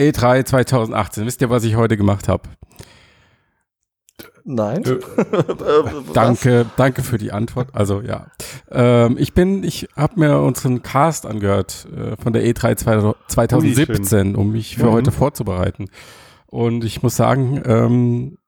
[0.00, 1.26] E3 2018.
[1.26, 2.48] Wisst ihr, was ich heute gemacht habe?
[4.44, 4.82] Nein.
[4.84, 4.98] Äh,
[6.14, 7.68] danke, danke für die Antwort.
[7.72, 8.26] Also ja,
[8.70, 12.76] ähm, ich bin, ich habe mir unseren Cast angehört äh, von der E3
[13.28, 14.92] 2017, um mich für mhm.
[14.92, 15.90] heute vorzubereiten.
[16.46, 18.38] Und ich muss sagen, ähm,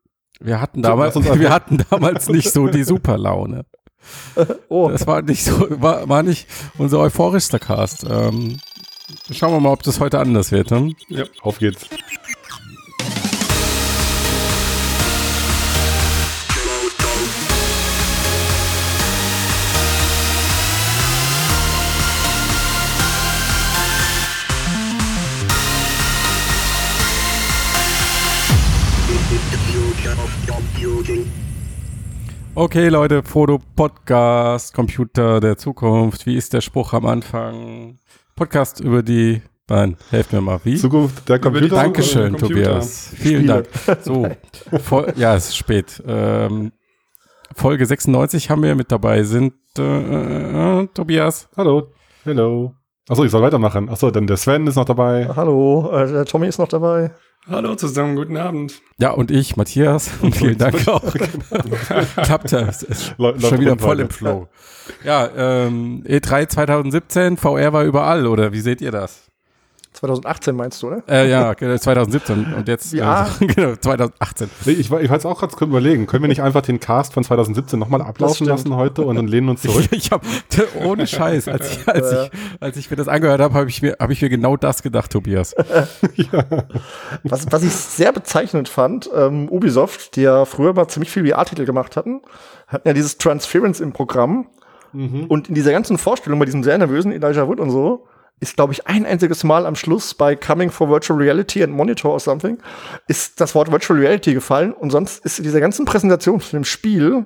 [0.41, 3.65] wir hatten damals, wir hatten damals nicht so die Superlaune.
[4.69, 4.89] oh.
[4.91, 6.49] Das war nicht so, war, war nicht
[6.79, 8.05] unser euphorischster Cast.
[8.09, 8.59] Ähm,
[9.31, 10.71] schauen wir mal, ob das heute anders wird.
[10.71, 10.95] Ne?
[11.09, 11.87] Ja, auf geht's.
[32.55, 36.27] Okay, Leute, Foto, Podcast, Computer der Zukunft.
[36.27, 37.99] Wie ist der Spruch am Anfang?
[38.43, 39.41] Podcast über die.
[39.69, 40.59] Nein, helft mir mal.
[40.65, 40.77] Wie?
[40.77, 41.77] Zukunft der Computer.
[41.77, 43.13] Dankeschön, Tobias.
[43.15, 43.63] Vielen Spiele.
[43.87, 44.03] Dank.
[44.03, 44.27] So,
[44.81, 46.03] voll, ja, es ist spät.
[46.05, 46.73] Ähm,
[47.55, 49.23] Folge 96 haben wir mit dabei.
[49.23, 51.49] Sind äh, äh, Tobias.
[51.57, 51.93] Hallo.
[52.25, 52.75] Hello.
[53.09, 53.89] Achso, ich soll weitermachen.
[53.89, 55.29] Achso, dann der Sven ist noch dabei.
[55.35, 57.11] Hallo, äh, der Tommy ist noch dabei.
[57.49, 58.81] Hallo zusammen, guten Abend.
[59.01, 60.11] Ja, und ich, Matthias.
[60.23, 61.03] Und vielen Dank auch.
[62.23, 62.73] Klappt ja.
[62.73, 64.47] Schon wieder voll im Flow.
[65.03, 69.32] Ja, ähm, E3 2017, VR war überall, oder wie seht ihr das?
[69.93, 71.03] 2018 meinst du, oder?
[71.07, 73.29] Äh, ja, 2017 und jetzt ja.
[73.41, 74.51] äh, genau, 2018.
[74.65, 77.23] Nee, ich, ich war jetzt auch gerade überlegen, können wir nicht einfach den Cast von
[77.23, 79.89] 2017 nochmal ablaufen lassen heute und dann lehnen uns zurück?
[79.91, 80.27] ich, ich habe
[80.85, 83.97] ohne Scheiß, als ich, als ich, als ich mir das angehört habe, habe ich mir
[84.01, 85.55] habe ich mir genau das gedacht, Tobias.
[86.15, 86.45] ja.
[87.25, 91.67] was, was ich sehr bezeichnend fand, ähm, Ubisoft, die ja früher mal ziemlich viel VR-Titel
[91.67, 92.23] gemacht hatten,
[92.67, 94.47] hatten ja dieses Transference im Programm.
[94.93, 95.25] Mhm.
[95.27, 98.07] Und in dieser ganzen Vorstellung bei diesem sehr nervösen Elijah Wood und so,
[98.43, 102.13] ist, glaube ich, ein einziges Mal am Schluss bei Coming for Virtual Reality and Monitor
[102.13, 102.59] or something,
[103.07, 106.65] ist das Wort Virtual Reality gefallen und sonst ist in dieser ganzen Präsentation von dem
[106.65, 107.25] Spiel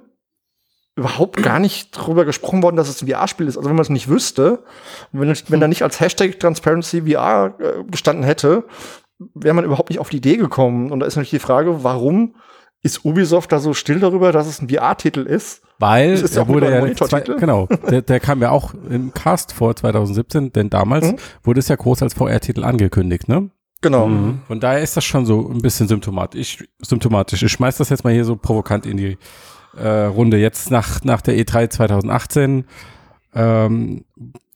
[0.94, 3.56] überhaupt gar nicht drüber gesprochen worden, dass es ein VR-Spiel ist.
[3.56, 4.64] Also wenn man es nicht wüsste,
[5.12, 8.64] wenn, wenn da nicht als Hashtag Transparency VR äh, gestanden hätte,
[9.34, 10.90] wäre man überhaupt nicht auf die Idee gekommen.
[10.90, 12.36] Und da ist natürlich die Frage, warum
[12.82, 15.65] ist Ubisoft da so still darüber, dass es ein VR-Titel ist?
[15.78, 19.52] Weil das ist ja wurde ja zwei, genau, der, der kam ja auch im Cast
[19.52, 21.16] vor 2017, denn damals mhm.
[21.42, 23.50] wurde es ja groß als VR-Titel angekündigt, ne?
[23.82, 24.08] Genau.
[24.08, 24.40] Mhm.
[24.46, 26.64] Von daher ist das schon so ein bisschen symptomatisch.
[26.80, 27.42] symptomatisch.
[27.42, 29.18] Ich schmeiß das jetzt mal hier so provokant in die
[29.76, 30.38] äh, Runde.
[30.38, 32.64] Jetzt nach, nach der E3 2018
[33.34, 34.04] ähm,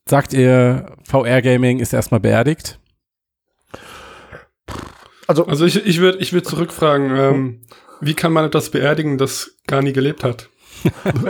[0.07, 2.79] sagt ihr, VR-Gaming ist erstmal beerdigt?
[5.27, 7.61] Also, also ich, ich würde ich würd zurückfragen, ähm,
[8.01, 10.49] wie kann man etwas beerdigen, das gar nie gelebt hat?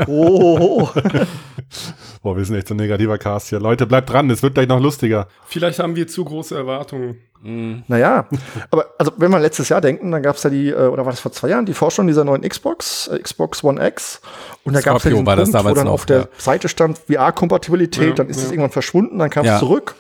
[0.08, 0.90] Oh.
[2.24, 3.60] Boah, wir sind echt so ein negativer Cast hier.
[3.60, 5.28] Leute, bleibt dran, es wird gleich noch lustiger.
[5.46, 7.18] Vielleicht haben wir zu große Erwartungen.
[7.44, 7.84] Mhm.
[7.88, 8.28] Naja,
[8.70, 11.12] aber also wenn wir letztes Jahr denken, dann gab es ja die, äh, oder war
[11.12, 14.22] das vor zwei Jahren, die Forschung dieser neuen Xbox, äh, Xbox One X.
[14.64, 16.28] Und da gab es ja diesen war Punkt, wo dann noch, auf der ja.
[16.38, 18.50] Seite stand VR-Kompatibilität, ja, dann ist es ja.
[18.52, 19.96] irgendwann verschwunden, dann kam es zurück.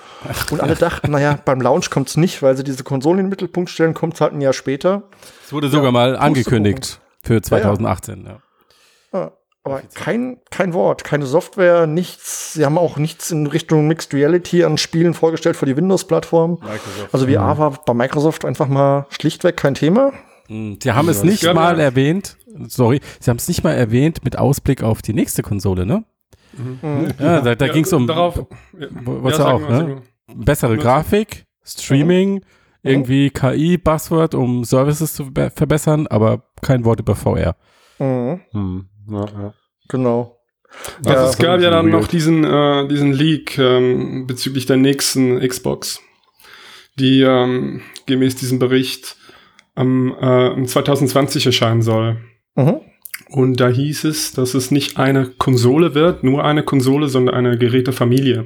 [0.51, 3.29] Und alle dachten, naja, beim Launch kommt es nicht, weil sie diese Konsolen in den
[3.31, 5.03] Mittelpunkt stellen, kommt es halt ein Jahr später.
[5.44, 8.28] Es wurde sogar mal angekündigt für 2018,
[9.13, 9.31] ja.
[9.63, 12.53] Aber kein, kein Wort, keine Software, nichts.
[12.53, 16.59] Sie haben auch nichts in Richtung Mixed Reality an Spielen vorgestellt für die Windows-Plattform.
[17.11, 17.57] Also VR mhm.
[17.59, 20.13] war bei Microsoft einfach mal schlichtweg kein Thema.
[20.47, 20.79] Mhm.
[20.81, 24.81] Sie haben es nicht mal erwähnt, sorry, sie haben es nicht mal erwähnt mit Ausblick
[24.81, 26.03] auf die nächste Konsole, ne?
[26.53, 27.13] Mhm.
[27.19, 30.01] Ja, da, da ja, ging es um, darauf, was ja, auch, ne?
[30.33, 32.41] Bessere Grafik, Streaming, mhm.
[32.83, 37.55] irgendwie KI, Buzzword, um Services zu verbessern, aber kein Wort über VR.
[37.99, 38.89] Mhm.
[39.09, 39.53] Ja, ja.
[39.89, 40.38] Genau.
[41.06, 45.39] Also ja, es gab ja dann noch diesen, äh, diesen Leak ähm, bezüglich der nächsten
[45.45, 46.00] Xbox,
[46.97, 49.17] die ähm, gemäß diesem Bericht
[49.75, 52.22] am äh, 2020 erscheinen soll.
[52.56, 52.81] Mhm.
[53.29, 57.57] Und da hieß es, dass es nicht eine Konsole wird, nur eine Konsole, sondern eine
[57.57, 58.45] Gerätefamilie.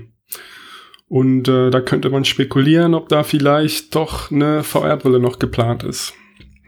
[1.07, 6.13] Und äh, da könnte man spekulieren, ob da vielleicht doch eine VR-Brille noch geplant ist.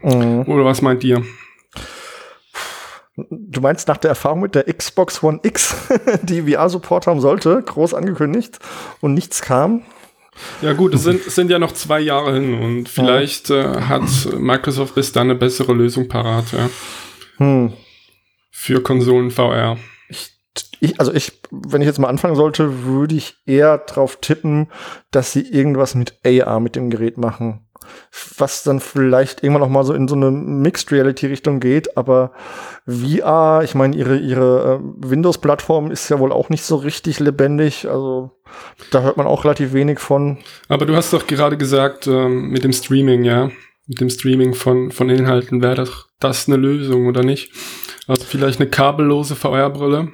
[0.02, 0.42] Mhm.
[0.46, 1.24] Oder was meint ihr?
[3.30, 5.74] Du meinst nach der Erfahrung mit der Xbox One X,
[6.22, 8.58] die VR-Support haben sollte, groß angekündigt
[9.00, 9.82] und nichts kam?
[10.62, 14.02] Ja gut, es sind, es sind ja noch zwei Jahre hin und vielleicht äh, hat
[14.38, 16.70] Microsoft bis dann eine bessere Lösung parat, ja.
[17.38, 17.72] Hm.
[18.50, 19.78] Für Konsolen VR.
[20.08, 20.30] Ich,
[20.78, 24.68] ich, also ich, wenn ich jetzt mal anfangen sollte, würde ich eher drauf tippen,
[25.10, 27.67] dass sie irgendwas mit AR mit dem Gerät machen.
[28.38, 32.32] Was dann vielleicht irgendwann noch mal so in so eine Mixed Reality Richtung geht, aber
[32.86, 37.88] VR, ich meine, ihre, ihre äh, Windows-Plattform ist ja wohl auch nicht so richtig lebendig,
[37.88, 38.30] also
[38.90, 40.38] da hört man auch relativ wenig von.
[40.68, 43.50] Aber du hast doch gerade gesagt, ähm, mit dem Streaming, ja,
[43.86, 47.52] mit dem Streaming von, von Inhalten wäre doch das eine Lösung, oder nicht?
[48.06, 50.08] Also vielleicht eine kabellose VR-Brille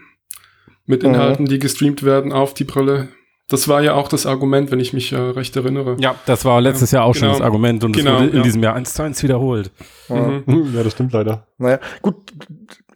[0.87, 1.11] mit mhm.
[1.11, 1.49] Inhalten, mhm.
[1.49, 3.09] die gestreamt werden auf die Brille
[3.49, 5.97] das war ja auch das Argument, wenn ich mich äh, recht erinnere.
[5.99, 7.27] Ja, das war letztes ja, Jahr auch genau.
[7.27, 8.43] schon das Argument und genau, das wurde in ja.
[8.43, 9.71] diesem Jahr eins zu eins wiederholt.
[10.09, 10.45] Mhm.
[10.75, 11.47] Ja, das stimmt leider.
[11.59, 12.17] Naja, gut.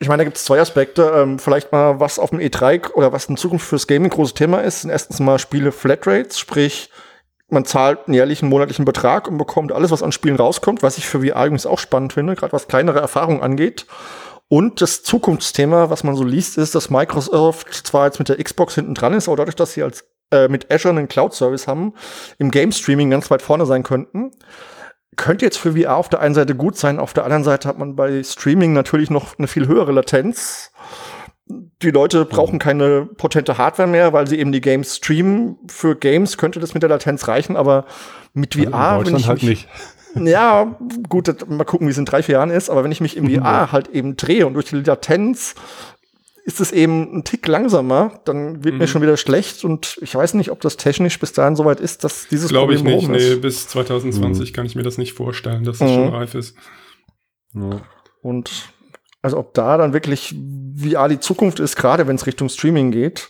[0.00, 1.12] Ich meine, da gibt es zwei Aspekte.
[1.14, 4.60] Ähm, vielleicht mal, was auf dem E3 oder was in Zukunft fürs Gaming großes Thema
[4.60, 6.90] ist, sind erstens mal Spiele Flatrates, sprich,
[7.50, 11.06] man zahlt einen jährlichen monatlichen Betrag und bekommt alles, was an Spielen rauskommt, was ich
[11.06, 13.86] für VR übrigens auch spannend finde, gerade was kleinere Erfahrungen angeht.
[14.48, 18.74] Und das Zukunftsthema, was man so liest, ist, dass Microsoft zwar jetzt mit der Xbox
[18.74, 21.94] hinten dran ist, aber dadurch, dass sie als äh, mit Azure einen Cloud-Service haben,
[22.38, 24.30] im Game Streaming ganz weit vorne sein könnten.
[25.16, 27.78] Könnte jetzt für VR auf der einen Seite gut sein, auf der anderen Seite hat
[27.78, 30.70] man bei Streaming natürlich noch eine viel höhere Latenz.
[31.82, 32.60] Die Leute brauchen mhm.
[32.60, 35.56] keine potente Hardware mehr, weil sie eben die Games streamen.
[35.68, 37.86] Für Games könnte das mit der Latenz reichen, aber
[38.34, 38.74] mit VR.
[38.74, 39.68] Also in Deutschland halt nicht.
[40.14, 40.76] Ja,
[41.08, 43.30] gut, mal gucken, wie es in drei, vier Jahren ist, aber wenn ich mich im
[43.30, 45.54] VR halt eben drehe und durch die Latenz
[46.48, 48.78] ist es eben ein Tick langsamer, dann wird mhm.
[48.78, 52.04] mir schon wieder schlecht und ich weiß nicht, ob das technisch bis dahin soweit ist,
[52.04, 54.54] dass dieses Glaube ich nicht, nee, bis 2020 mhm.
[54.54, 55.94] kann ich mir das nicht vorstellen, dass das mhm.
[55.94, 56.56] schon reif ist.
[57.52, 57.82] Ja.
[58.22, 58.72] Und
[59.20, 60.34] also ob da dann wirklich
[60.74, 63.28] VR die Zukunft ist, gerade wenn es Richtung Streaming geht,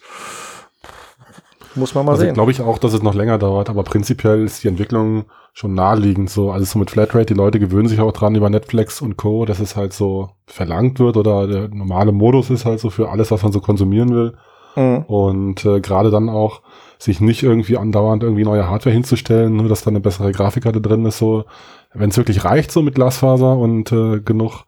[1.79, 2.35] muss man mal also sehen.
[2.35, 6.31] Glaube ich auch, dass es noch länger dauert, aber prinzipiell ist die Entwicklung schon naheliegend.
[6.31, 9.45] So, also so mit Flatrate, die Leute gewöhnen sich auch dran über Netflix und Co.,
[9.45, 13.31] dass es halt so verlangt wird oder der normale Modus ist halt so für alles,
[13.31, 14.35] was man so konsumieren will.
[14.77, 15.05] Mhm.
[15.07, 16.63] Und äh, gerade dann auch
[16.99, 21.05] sich nicht irgendwie andauernd irgendwie neue Hardware hinzustellen, nur dass da eine bessere Grafikkarte drin
[21.05, 21.45] ist, so,
[21.95, 24.65] wenn es wirklich reicht, so mit Glasfaser und äh, genug,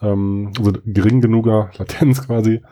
[0.00, 2.62] ähm, also gering genuger Latenz quasi,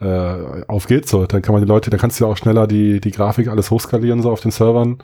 [0.00, 1.26] äh, auf geht's so.
[1.26, 3.70] Dann kann man die Leute, dann kannst du ja auch schneller die, die Grafik alles
[3.70, 4.98] hochskalieren, so auf den Servern.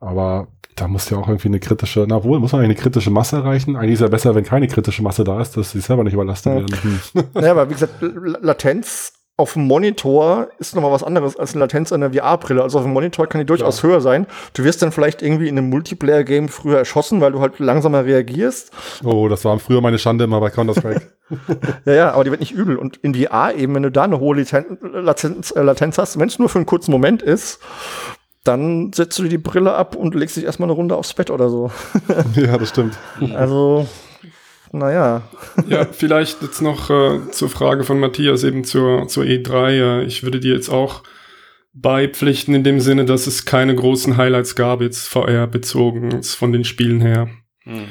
[0.00, 3.36] Aber da muss ja auch irgendwie eine kritische, na wohl, muss man eine kritische Masse
[3.36, 3.76] erreichen.
[3.76, 6.52] Eigentlich ist ja besser, wenn keine kritische Masse da ist, dass die Server nicht überlastet
[6.52, 6.60] ja.
[6.60, 7.00] werden.
[7.42, 11.90] Ja, aber wie gesagt, Latenz auf dem Monitor ist nochmal was anderes als eine Latenz
[11.90, 12.60] der VR-Brille.
[12.60, 13.88] Also auf dem Monitor kann die durchaus ja.
[13.88, 14.26] höher sein.
[14.52, 18.72] Du wirst dann vielleicht irgendwie in einem Multiplayer-Game früher erschossen, weil du halt langsamer reagierst.
[19.04, 21.12] Oh, das war früher meine Schande immer bei Counter-Strike.
[21.84, 22.76] ja, ja, aber die wird nicht übel.
[22.76, 26.40] Und in VR eben, wenn du da eine hohe Latenz, äh, Latenz hast, wenn es
[26.40, 27.60] nur für einen kurzen Moment ist,
[28.42, 31.30] dann setzt du dir die Brille ab und legst dich erstmal eine Runde aufs Bett
[31.30, 31.70] oder so.
[32.34, 32.98] ja, das stimmt.
[33.34, 33.86] Also,
[34.72, 35.22] naja.
[35.68, 39.70] ja, vielleicht jetzt noch äh, zur Frage von Matthias eben zur, zur E3.
[39.70, 41.02] Äh, ich würde dir jetzt auch
[41.72, 46.64] beipflichten in dem Sinne, dass es keine großen Highlights gab, jetzt VR bezogen von den
[46.64, 47.28] Spielen her.
[47.64, 47.88] Hm.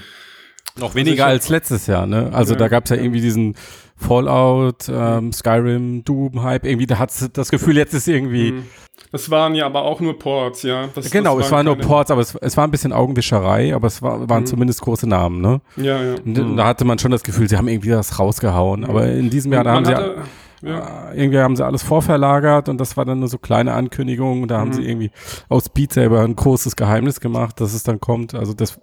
[0.77, 2.31] Noch weniger also als letztes Jahr, ne?
[2.33, 3.55] Also ja, da gab es ja, ja irgendwie diesen
[3.95, 8.49] Fallout, ähm, Skyrim, Doom-Hype, irgendwie, da hat das Gefühl, jetzt ist irgendwie.
[8.49, 8.65] Hm.
[9.11, 10.87] Das waren ja aber auch nur Ports, ja.
[10.93, 13.87] Das, genau, das es waren nur Ports, aber es, es, war ein bisschen Augenwischerei, aber
[13.87, 14.47] es war, waren mhm.
[14.47, 15.61] zumindest große Namen, ne?
[15.77, 16.15] Ja, ja.
[16.23, 16.57] Mhm.
[16.57, 18.83] da hatte man schon das Gefühl, sie haben irgendwie das rausgehauen.
[18.83, 20.15] Aber in diesem Jahr, da haben hatte,
[20.61, 21.11] sie ja.
[21.11, 24.47] Äh, irgendwie haben sie alles vorverlagert und das war dann nur so kleine Ankündigungen.
[24.47, 24.73] Da haben mhm.
[24.73, 25.11] sie irgendwie
[25.49, 28.33] aus Beat selber ein großes Geheimnis gemacht, dass es dann kommt.
[28.33, 28.79] Also das,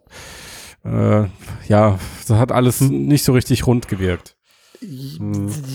[0.85, 1.25] äh,
[1.67, 4.37] ja, das hat alles nicht so richtig rund gewirkt.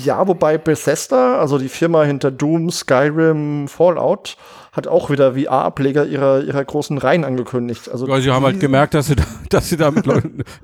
[0.03, 4.37] Ja, wobei Bethesda, also die Firma hinter Doom, Skyrim, Fallout,
[4.71, 7.89] hat auch wieder VR-Ableger ihrer, ihrer großen Reihen angekündigt.
[7.89, 10.05] Also ja, sie haben halt gemerkt, dass sie, da, dass sie damit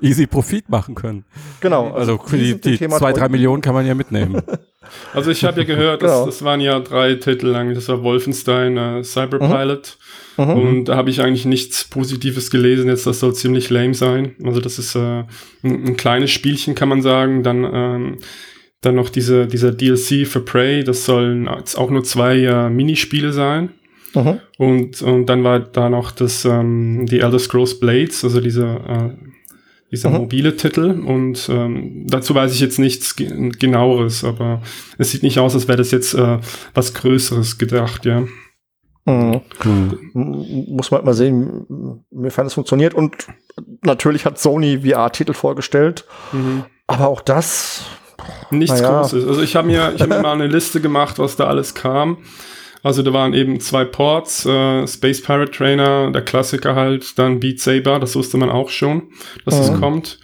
[0.00, 1.24] easy Profit machen können.
[1.60, 1.86] Genau.
[1.88, 4.42] Also, also für die, die zwei, drei Millionen kann man ja mitnehmen.
[5.12, 6.26] Also ich habe ja gehört, genau.
[6.26, 7.74] das, das, waren ja drei Titel lang.
[7.74, 9.98] Das war Wolfenstein, äh, Cyberpilot.
[10.36, 10.44] Mhm.
[10.44, 10.50] Mhm.
[10.50, 12.88] Und da habe ich eigentlich nichts Positives gelesen.
[12.88, 14.34] Jetzt, das soll ziemlich lame sein.
[14.44, 15.26] Also das ist äh, ein,
[15.62, 17.42] ein kleines Spielchen, kann man sagen.
[17.42, 18.18] Dann ähm,
[18.86, 23.32] dann noch diese, dieser DLC für Prey, das sollen jetzt auch nur zwei äh, Minispiele
[23.32, 23.70] sein.
[24.14, 24.40] Mhm.
[24.58, 29.10] Und, und dann war da noch das, ähm, die Elder Scrolls Blades, also diese, äh,
[29.90, 30.16] dieser mhm.
[30.16, 30.90] mobile Titel.
[30.90, 34.62] Und ähm, dazu weiß ich jetzt nichts genaueres, aber
[34.98, 36.38] es sieht nicht aus, als wäre das jetzt äh,
[36.74, 38.24] was Größeres gedacht, ja.
[39.06, 39.40] Mhm.
[39.64, 40.66] Mhm.
[40.68, 42.92] Muss man halt mal sehen, inwiefern es funktioniert.
[42.92, 43.28] Und
[43.82, 46.04] natürlich hat Sony VR-Titel vorgestellt.
[46.32, 46.64] Mhm.
[46.88, 47.84] Aber auch das.
[48.50, 49.00] Nichts ja.
[49.00, 49.26] Großes.
[49.26, 52.18] Also ich habe mir, ich hab mir mal eine Liste gemacht, was da alles kam.
[52.86, 57.58] Also da waren eben zwei Ports, äh, Space Pirate Trainer, der Klassiker halt, dann Beat
[57.58, 59.08] Saber, das wusste man auch schon,
[59.44, 59.80] dass es mhm.
[59.80, 60.20] kommt.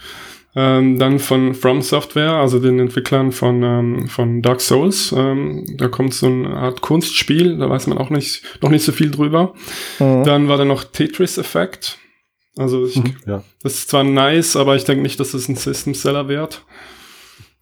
[0.54, 5.10] Ähm, dann von From Software, also den Entwicklern von, ähm, von Dark Souls.
[5.10, 8.92] Ähm, da kommt so eine Art Kunstspiel, da weiß man auch nicht, noch nicht so
[8.92, 9.54] viel drüber.
[9.98, 10.22] Mhm.
[10.22, 11.98] Dann war da noch Tetris Effect.
[12.56, 13.42] Also ich, mhm, ja.
[13.64, 16.64] das ist zwar nice, aber ich denke nicht, dass es ein System Seller wird.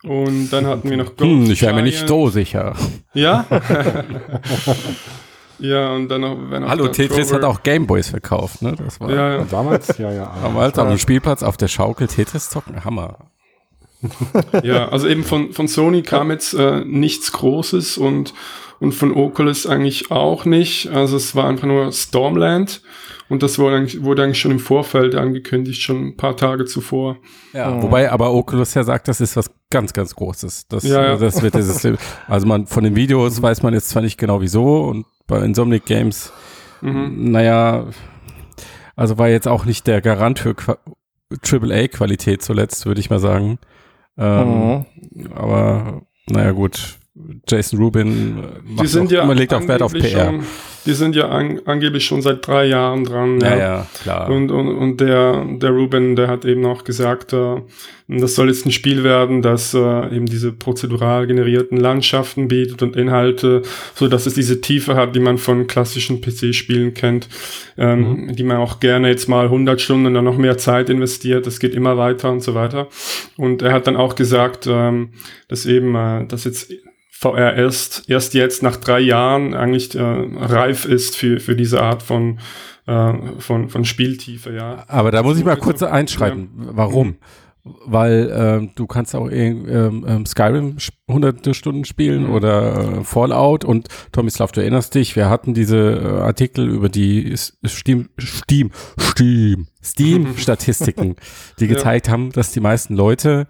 [0.03, 2.75] Und dann hatten wir noch Ghost hm, Ich wäre mir nicht so sicher.
[3.13, 3.45] Ja?
[5.59, 6.39] ja, und dann noch.
[6.49, 7.35] Wenn Hallo, Tetris Kroger.
[7.35, 8.75] hat auch Gameboys verkauft, ne?
[8.83, 9.47] Das war ja, ja.
[9.51, 10.35] damals, ja, ja.
[10.43, 13.19] Damals auf dem Spielplatz auf der Schaukel Tetris zocken, Hammer.
[14.63, 18.33] ja, also eben von, von Sony kam jetzt äh, nichts Großes und,
[18.79, 20.89] und von Oculus eigentlich auch nicht.
[20.89, 22.81] Also es war einfach nur Stormland
[23.29, 27.19] und das wurde eigentlich, wurde eigentlich schon im Vorfeld angekündigt, schon ein paar Tage zuvor.
[27.53, 27.83] Ja, oh.
[27.83, 30.69] wobei aber Oculus ja sagt, das ist was ganz, ganz Großes.
[30.69, 31.17] Das, ja, ja.
[31.17, 31.87] das wird dieses,
[32.27, 35.87] also man von den Videos weiß man jetzt zwar nicht genau wieso und bei Insomniac
[35.87, 36.33] Games,
[36.81, 37.31] mhm.
[37.31, 37.87] naja,
[38.97, 40.57] also war jetzt auch nicht der Garant für
[41.31, 43.59] AAA-Qualität zuletzt, würde ich mal sagen.
[44.19, 45.33] Ähm, mhm.
[45.35, 46.99] Aber naja, gut.
[47.49, 48.43] Jason Rubin
[48.81, 50.27] die sind auch, ja man legt auch Wert auf PR.
[50.27, 50.45] Schon,
[50.87, 53.41] die sind ja an, angeblich schon seit drei Jahren dran.
[53.41, 54.29] Ja, ja, ja klar.
[54.31, 57.57] Und, und, und der, der Rubin, der hat eben auch gesagt, äh,
[58.19, 62.97] das soll jetzt ein Spiel werden, das äh, eben diese prozedural generierten Landschaften bietet und
[62.97, 63.63] Inhalte,
[63.95, 67.29] so dass es diese Tiefe hat, die man von klassischen PC-Spielen kennt,
[67.79, 68.37] ähm, mhm.
[68.37, 71.47] die man auch gerne jetzt mal 100 Stunden und dann noch mehr Zeit investiert.
[71.47, 72.89] Das geht immer weiter und so weiter.
[73.37, 75.11] Und er hat dann auch gesagt, ähm,
[75.49, 76.73] dass eben, äh, dass jetzt
[77.21, 82.03] VR erst, erst jetzt nach drei Jahren eigentlich äh, reif ist für, für diese Art
[82.03, 82.39] von,
[82.87, 84.85] äh, von, von Spieltiefe, ja.
[84.89, 86.49] Aber da muss ich mal kurz einschreiten.
[86.59, 86.71] Ja.
[86.73, 87.17] Warum?
[87.63, 90.79] Weil äh, du kannst auch ähm, ähm, Skyrim
[91.13, 92.35] hunderte Stunden spielen mhm.
[92.35, 97.35] oder äh, Fallout und Tomislav, du erinnerst dich, wir hatten diese äh, Artikel über die
[97.37, 101.17] Steam, Steam, Steam, Steam-Statistiken,
[101.61, 102.13] die gezeigt ja.
[102.13, 103.47] haben, dass die meisten Leute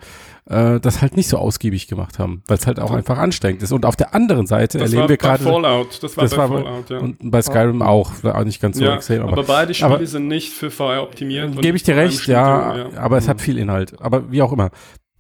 [0.51, 3.73] äh, das halt nicht so ausgiebig gemacht haben, weil es halt auch einfach anstrengend ist.
[3.73, 5.45] Und auf der anderen Seite das erleben wir gerade.
[5.45, 6.99] Fallout, das war das bei war, Fallout, ja.
[6.99, 9.23] Und bei Skyrim auch, auch nicht ganz so ja, extrem.
[9.23, 11.61] Aber, aber beide Spiele aber, sind nicht für VR optimiert.
[11.61, 13.43] Gebe ich dir recht, ja, ja, aber es hat mhm.
[13.43, 14.01] viel Inhalt.
[14.01, 14.71] Aber wie auch immer.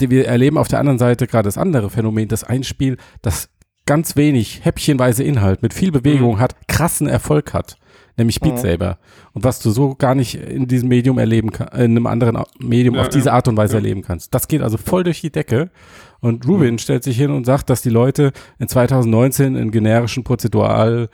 [0.09, 3.51] Wir erleben auf der anderen Seite gerade das andere Phänomen, dass ein Spiel, das
[3.85, 6.39] ganz wenig häppchenweise Inhalt mit viel Bewegung mhm.
[6.39, 7.77] hat, krassen Erfolg hat
[8.21, 8.59] nämlich Beat mhm.
[8.59, 8.99] Saber.
[9.33, 12.95] Und was du so gar nicht in diesem Medium erleben kannst, in einem anderen Medium
[12.95, 13.79] ja, auf diese Art und Weise ja.
[13.79, 14.33] erleben kannst.
[14.35, 15.71] Das geht also voll durch die Decke.
[16.21, 16.79] Und Rubin mhm.
[16.79, 21.09] stellt sich hin und sagt, dass die Leute in 2019 in generischen prozedural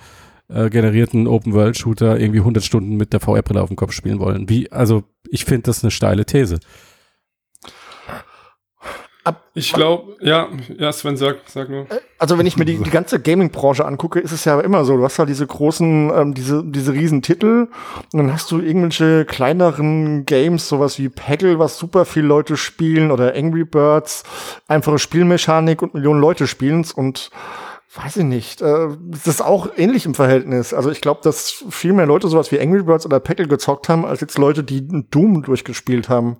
[0.48, 4.48] äh, generierten Open-World-Shooter irgendwie 100 Stunden mit der VR-Brille auf dem Kopf spielen wollen.
[4.48, 6.58] Wie, also ich finde das eine steile These.
[9.56, 11.86] Ich glaube, ja, ja, Sven, sag, sag nur.
[12.18, 15.02] Also wenn ich mir die, die ganze Gaming-Branche angucke, ist es ja immer so, du
[15.02, 17.68] hast halt diese großen, ähm, diese, diese riesen Titel
[18.12, 23.10] und dann hast du irgendwelche kleineren Games, sowas wie Peggle, was super viele Leute spielen
[23.10, 24.24] oder Angry Birds,
[24.68, 27.30] einfache Spielmechanik und Millionen Leute spielen's und
[27.94, 30.74] weiß ich nicht, äh, das ist auch ähnlich im Verhältnis.
[30.74, 34.04] Also ich glaube, dass viel mehr Leute sowas wie Angry Birds oder Peggle gezockt haben,
[34.04, 36.36] als jetzt Leute, die Doom durchgespielt haben.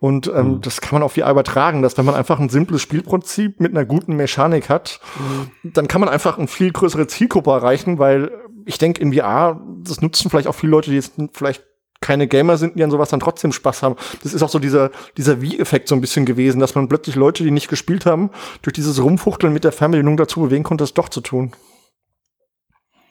[0.00, 0.60] Und ähm, mhm.
[0.60, 3.84] das kann man auf VR übertragen, dass wenn man einfach ein simples Spielprinzip mit einer
[3.84, 5.72] guten Mechanik hat, mhm.
[5.72, 8.30] dann kann man einfach eine viel größere Zielgruppe erreichen, weil
[8.64, 11.64] ich denke, in VR, das nutzen vielleicht auch viele Leute, die jetzt vielleicht
[12.00, 13.96] keine Gamer sind, die an sowas dann trotzdem Spaß haben.
[14.22, 17.42] Das ist auch so dieser, dieser Wie-Effekt so ein bisschen gewesen, dass man plötzlich Leute,
[17.42, 18.30] die nicht gespielt haben,
[18.62, 21.52] durch dieses Rumfuchteln mit der Fernbedienung dazu bewegen konnte, es doch zu tun.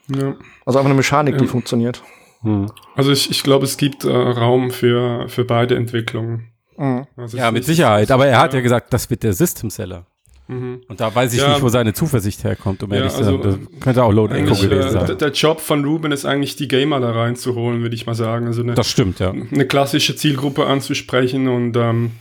[0.08, 0.36] Ja.
[0.66, 1.42] Also einfach eine Mechanik, ja.
[1.42, 2.02] die funktioniert.
[2.42, 2.72] Hm.
[2.96, 6.54] Also ich, ich glaube, es gibt äh, Raum für, für beide Entwicklungen.
[6.78, 7.08] Mhm.
[7.16, 8.12] Also ja, mit Sicherheit.
[8.12, 10.06] Aber er hat ja gesagt, das wird der System Seller.
[10.48, 10.82] Mhm.
[10.88, 13.42] Und da weiß ich ja, nicht, wo seine Zuversicht herkommt, um ehrlich zu sein.
[13.42, 15.10] Das könnte auch Load Echo gewesen sein.
[15.10, 18.48] Äh, der Job von Ruben ist eigentlich, die Gamer da reinzuholen, würde ich mal sagen.
[18.48, 19.32] Also eine, das stimmt, ja.
[19.32, 22.12] Eine klassische Zielgruppe anzusprechen und, ähm,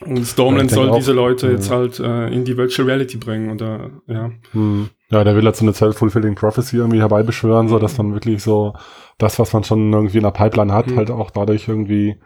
[0.00, 1.52] und Stormland ja, soll auch, diese Leute ja.
[1.52, 3.50] jetzt halt äh, in die Virtual Reality bringen.
[3.50, 4.30] Oder, ja.
[4.52, 4.88] Hm.
[5.10, 8.72] Ja, der will halt so eine Self-Fulfilling Prophecy irgendwie herbeibeschwören, so dass dann wirklich so
[9.18, 10.96] das, was man schon irgendwie in der Pipeline hat, mhm.
[10.96, 12.16] halt auch dadurch irgendwie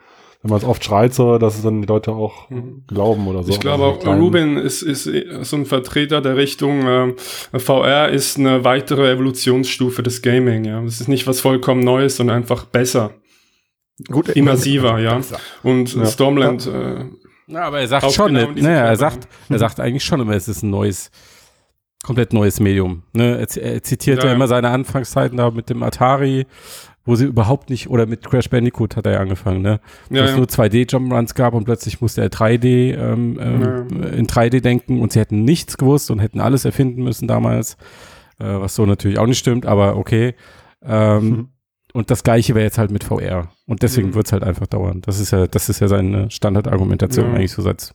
[0.43, 2.85] wenn man es oft schreit, so, dass es dann die Leute auch mhm.
[2.87, 3.51] glauben oder so.
[3.51, 5.11] Ich glaube also auch, Ruben ist, ist
[5.43, 10.81] so ein Vertreter der Richtung, äh, VR ist eine weitere Evolutionsstufe des Gaming, ja.
[10.81, 13.15] Das ist nicht was vollkommen Neues, sondern einfach besser.
[14.07, 15.21] Gut, immersiver, ja.
[15.65, 16.07] Und ja.
[16.07, 17.01] Stormland, ja.
[17.01, 17.05] Äh,
[17.49, 20.49] ja, aber er sagt schon, genau ne, er sagt, er sagt eigentlich schon immer, es
[20.49, 21.11] ist ein neues,
[22.05, 23.03] komplett neues Medium.
[23.13, 23.39] Ne?
[23.39, 26.47] Er, er zitiert ja, ja, immer seine Anfangszeiten da mit dem Atari
[27.09, 29.81] wo sie überhaupt nicht, oder mit Crash Bandicoot hat er ja angefangen, ne?
[30.11, 30.37] Ja, es ja.
[30.37, 34.09] nur 2D-Jump-Runs gab und plötzlich musste er 3D ähm, ähm, ja.
[34.11, 37.79] in 3D denken und sie hätten nichts gewusst und hätten alles erfinden müssen damals,
[38.39, 40.35] äh, was so natürlich auch nicht stimmt, aber okay.
[40.85, 41.49] Ähm, mhm.
[41.95, 43.49] Und das gleiche wäre jetzt halt mit VR.
[43.67, 44.15] Und deswegen mhm.
[44.15, 45.01] wird es halt einfach dauern.
[45.01, 47.95] Das ist ja, das ist ja seine Standardargumentation eigentlich so seit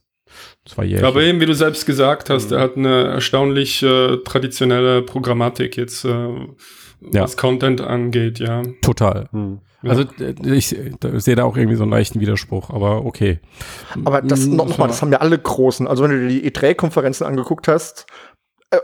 [0.66, 1.06] zwei Jahren.
[1.06, 2.58] Aber eben, wie du selbst gesagt hast, mhm.
[2.58, 6.04] er hat eine erstaunlich äh, traditionelle Programmatik jetzt.
[6.04, 6.30] Äh,
[7.12, 7.24] ja.
[7.24, 8.64] was Content angeht, ja.
[8.82, 9.28] Total.
[9.32, 9.60] Hm.
[9.82, 10.06] Also
[10.46, 13.40] ich, ich sehe da auch irgendwie so einen leichten Widerspruch, aber okay.
[14.06, 15.88] Aber das hm, noch, noch mal, das haben ja alle Großen.
[15.88, 18.06] Also wenn du dir die E3-Konferenzen angeguckt hast,
[18.72, 18.78] äh,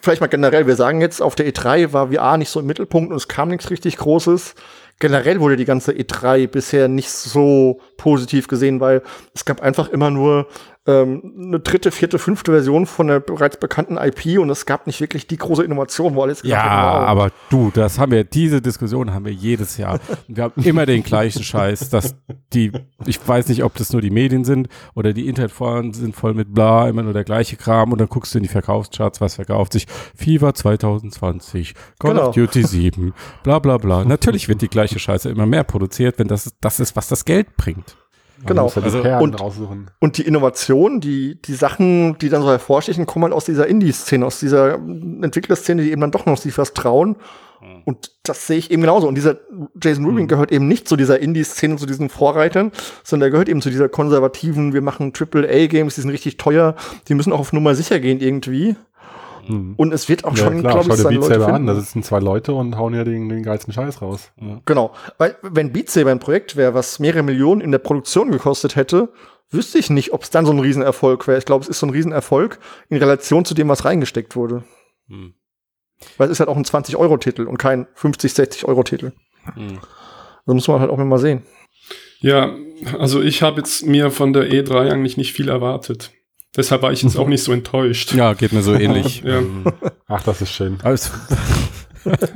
[0.00, 3.10] vielleicht mal generell, wir sagen jetzt, auf der E3 war VR nicht so im Mittelpunkt
[3.10, 4.54] und es kam nichts richtig Großes
[4.98, 9.02] generell wurde die ganze E3 bisher nicht so positiv gesehen, weil
[9.34, 10.46] es gab einfach immer nur
[10.86, 15.00] ähm, eine dritte, vierte, fünfte Version von der bereits bekannten IP und es gab nicht
[15.00, 17.08] wirklich die große Innovation, wo alles Ja, wow.
[17.08, 19.98] aber du, das haben wir, diese Diskussion haben wir jedes Jahr.
[20.28, 22.16] wir haben immer den gleichen Scheiß, dass
[22.52, 22.70] die,
[23.06, 26.52] ich weiß nicht, ob das nur die Medien sind oder die Internetforen sind voll mit
[26.52, 29.72] bla, immer nur der gleiche Kram und dann guckst du in die Verkaufscharts, was verkauft
[29.72, 29.86] sich.
[30.16, 32.28] FIFA 2020, Call genau.
[32.28, 34.04] of Duty 7, bla bla bla.
[34.04, 37.56] Natürlich wird die gleiche Scheiße immer mehr produziert, wenn das das ist, was das Geld
[37.56, 37.96] bringt.
[38.46, 38.64] Genau.
[38.74, 39.40] Also, und,
[40.00, 44.26] und, die Innovation, die, die Sachen, die dann so hervorstechen, kommen halt aus dieser Indie-Szene,
[44.26, 47.16] aus dieser Entwicklerszene, die eben dann doch noch sich was trauen.
[47.60, 47.82] Hm.
[47.84, 49.08] Und das sehe ich eben genauso.
[49.08, 49.38] Und dieser
[49.82, 50.28] Jason Rubin hm.
[50.28, 52.72] gehört eben nicht zu dieser Indie-Szene, zu diesen Vorreitern,
[53.02, 56.74] sondern er gehört eben zu dieser konservativen, wir machen AAA-Games, die sind richtig teuer,
[57.08, 58.76] die müssen auch auf Nummer sicher gehen irgendwie.
[59.48, 59.74] Mhm.
[59.76, 61.66] Und es wird auch ja, schon, glaube ich, seine Beat Leute an.
[61.66, 64.32] Das sind zwei Leute und hauen ja den, den geilsten Scheiß raus.
[64.40, 64.60] Ja.
[64.64, 64.94] Genau.
[65.18, 69.12] Weil, wenn Beat Saber ein Projekt wäre, was mehrere Millionen in der Produktion gekostet hätte,
[69.50, 71.38] wüsste ich nicht, ob es dann so ein Riesenerfolg wäre.
[71.38, 72.58] Ich glaube, es ist so ein Riesenerfolg
[72.88, 74.64] in Relation zu dem, was reingesteckt wurde.
[75.08, 75.34] Mhm.
[76.16, 79.12] Weil es ist halt auch ein 20-Euro-Titel und kein 50, 60-Euro-Titel.
[79.56, 79.78] Mhm.
[80.46, 81.42] Das muss man halt auch mal sehen.
[82.20, 82.54] Ja,
[82.98, 86.12] also ich habe jetzt mir von der E3 eigentlich nicht viel erwartet.
[86.56, 88.14] Deshalb war ich jetzt auch nicht so enttäuscht.
[88.14, 89.22] Ja, geht mir so ähnlich.
[89.24, 89.42] ja.
[90.06, 90.78] Ach, das ist schön.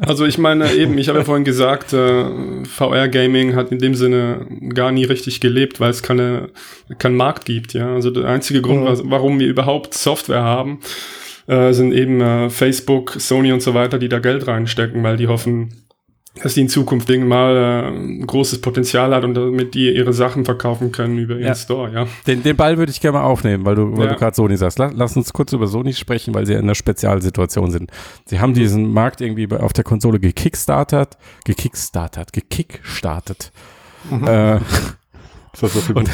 [0.01, 4.47] Also ich meine eben, ich habe ja vorhin gesagt, äh, VR-Gaming hat in dem Sinne
[4.73, 6.49] gar nie richtig gelebt, weil es keine,
[6.99, 7.75] keinen Markt gibt.
[7.75, 8.99] Ja, also der einzige Grund, ja.
[9.05, 10.81] warum wir überhaupt Software haben,
[11.47, 15.29] äh, sind eben äh, Facebook, Sony und so weiter, die da Geld reinstecken, weil die
[15.29, 15.75] hoffen,
[16.43, 20.45] dass die in Zukunft mal äh, ein großes Potenzial hat und damit die ihre Sachen
[20.45, 21.55] verkaufen können über ihren ja.
[21.55, 22.07] Store, ja.
[22.27, 24.13] Den, den Ball würde ich gerne mal aufnehmen, weil du, weil ja.
[24.13, 24.79] du gerade Sony sagst.
[24.79, 27.91] Lass, lass, uns kurz über Sony sprechen, weil sie in einer Spezialsituation sind.
[28.27, 33.53] Sie haben diesen Markt irgendwie auf der Konsole gekickstartet, gekickstartet, gekickstartet.
[34.11, 34.27] Mhm.
[34.27, 34.61] Äh,
[35.55, 36.09] so und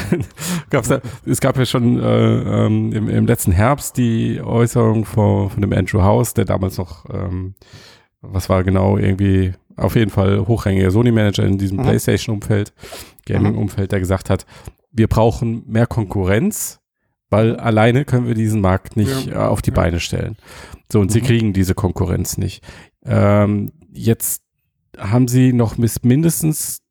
[0.69, 5.49] gab's da, es gab ja schon äh, ähm, im, im letzten Herbst die Äußerung von,
[5.49, 7.53] von dem Andrew House, der damals noch ähm,
[8.21, 11.83] was war genau irgendwie auf jeden Fall hochrangiger Sony-Manager in diesem mhm.
[11.83, 12.73] PlayStation-Umfeld,
[13.25, 14.45] Gaming-Umfeld, der gesagt hat,
[14.91, 16.79] wir brauchen mehr Konkurrenz,
[17.29, 17.59] weil mhm.
[17.59, 19.45] alleine können wir diesen Markt nicht ja.
[19.45, 19.75] äh, auf die ja.
[19.75, 20.37] Beine stellen.
[20.91, 21.13] So, und mhm.
[21.13, 22.63] sie kriegen diese Konkurrenz nicht.
[23.03, 24.43] Ähm, jetzt
[24.97, 26.81] haben sie noch bis mindestens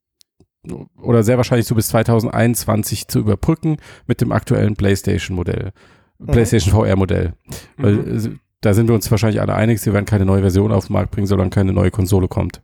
[0.96, 5.72] oder sehr wahrscheinlich so bis 2021 zu überbrücken mit dem aktuellen PlayStation-Modell.
[6.18, 6.26] Mhm.
[6.26, 7.34] PlayStation VR-Modell.
[7.76, 8.40] Weil mhm.
[8.60, 11.10] da sind wir uns wahrscheinlich alle einig, sie werden keine neue Version auf den Markt
[11.10, 12.62] bringen, solange keine neue Konsole kommt.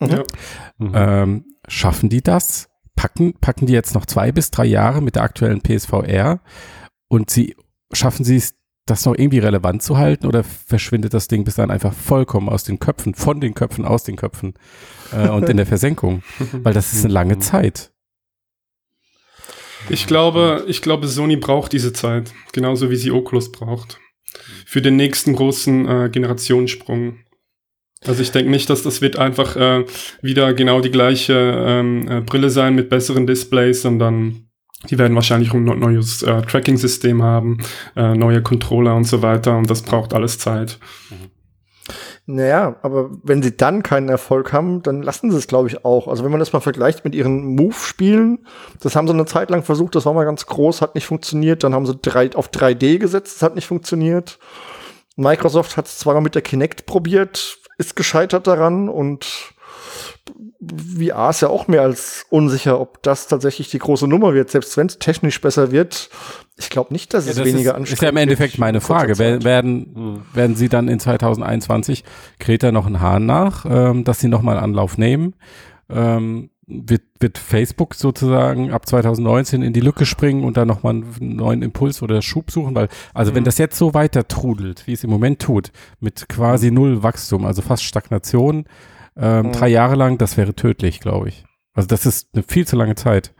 [0.00, 0.24] Mhm.
[0.78, 0.92] Mhm.
[0.94, 2.68] Ähm, schaffen die das?
[2.96, 6.40] Packen, packen die jetzt noch zwei bis drei Jahre mit der aktuellen PSVR
[7.08, 7.56] und sie
[7.92, 8.54] schaffen sie es,
[8.86, 12.64] das noch irgendwie relevant zu halten oder verschwindet das Ding bis dann einfach vollkommen aus
[12.64, 14.54] den Köpfen, von den Köpfen, aus den Köpfen
[15.12, 16.22] äh, und in der Versenkung?
[16.52, 17.40] Weil das ist eine lange mhm.
[17.40, 17.92] Zeit.
[19.88, 23.98] Ich glaube, ich glaube, Sony braucht diese Zeit, genauso wie sie Oculus braucht.
[24.66, 27.18] Für den nächsten großen äh, Generationssprung.
[28.06, 29.84] Also ich denke nicht, dass das wird einfach äh,
[30.22, 34.46] wieder genau die gleiche ähm, äh, Brille sein mit besseren Displays, sondern
[34.88, 37.58] die werden wahrscheinlich ein neues äh, Tracking-System haben,
[37.96, 40.78] äh, neue Controller und so weiter und das braucht alles Zeit.
[42.24, 46.06] Naja, aber wenn sie dann keinen Erfolg haben, dann lassen sie es, glaube ich, auch.
[46.06, 48.46] Also wenn man das mal vergleicht mit ihren Move-Spielen,
[48.80, 51.64] das haben sie eine Zeit lang versucht, das war mal ganz groß, hat nicht funktioniert.
[51.64, 54.38] Dann haben sie drei, auf 3D gesetzt, das hat nicht funktioniert.
[55.16, 59.54] Microsoft hat es zwar mal mit der Kinect probiert, ist gescheitert daran und
[60.60, 64.76] VR ist ja auch mehr als unsicher, ob das tatsächlich die große Nummer wird, selbst
[64.76, 66.10] wenn es technisch besser wird.
[66.58, 67.92] Ich glaube nicht, dass ja, es das weniger anstrengend ist.
[67.94, 69.18] Ist ja im Endeffekt meine Frage.
[69.18, 72.04] Werden, werden Sie dann in 2021
[72.38, 75.34] Kreta noch einen Hahn nach, ähm, dass Sie nochmal Anlauf nehmen?
[75.88, 81.36] Ähm, wird, wird Facebook sozusagen ab 2019 in die Lücke springen und dann nochmal einen
[81.36, 82.74] neuen Impuls oder Schub suchen?
[82.74, 83.36] Weil, also mhm.
[83.36, 87.44] wenn das jetzt so weiter trudelt, wie es im Moment tut, mit quasi null Wachstum,
[87.44, 88.64] also fast Stagnation,
[89.16, 89.52] ähm, mhm.
[89.52, 91.44] drei Jahre lang, das wäre tödlich, glaube ich.
[91.74, 93.34] Also das ist eine viel zu lange Zeit.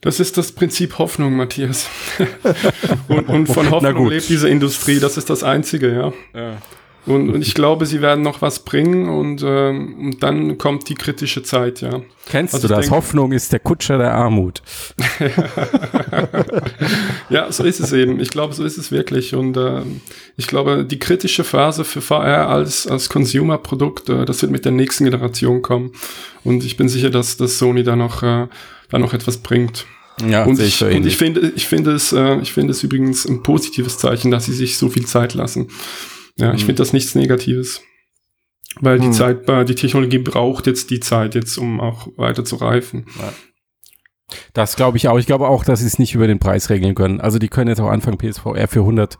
[0.00, 1.88] Das ist das Prinzip Hoffnung, Matthias.
[3.08, 6.12] und, und, von Hoffnung lebt diese Industrie, das ist das Einzige, ja.
[6.34, 6.56] ja.
[7.06, 10.94] Und, und ich glaube, sie werden noch was bringen und, ähm, und dann kommt die
[10.94, 12.02] kritische Zeit, ja.
[12.26, 12.82] Kennst also du das?
[12.82, 14.62] Denke, Hoffnung ist der Kutscher der Armut.
[17.30, 18.20] ja, so ist es eben.
[18.20, 19.34] Ich glaube, so ist es wirklich.
[19.34, 19.80] Und äh,
[20.36, 24.72] ich glaube, die kritische Phase für VR als, als Consumer-Produkt, äh, das wird mit der
[24.72, 25.92] nächsten Generation kommen.
[26.44, 28.46] Und ich bin sicher, dass, dass Sony da noch, äh,
[28.90, 29.86] da noch etwas bringt.
[30.28, 33.42] Ja, und ich, und ich finde, ich finde es, äh, ich finde es übrigens ein
[33.42, 35.68] positives Zeichen, dass sie sich so viel Zeit lassen.
[36.36, 36.66] Ja, ich mhm.
[36.66, 37.82] finde das nichts Negatives.
[38.80, 39.12] Weil die mhm.
[39.12, 43.06] Zeit, die Technologie braucht jetzt die Zeit jetzt, um auch weiter zu reifen.
[43.18, 43.32] Ja.
[44.52, 45.18] Das glaube ich auch.
[45.18, 47.20] Ich glaube auch, dass sie es nicht über den Preis regeln können.
[47.20, 49.18] Also die können jetzt auch anfangen, PSVR für 100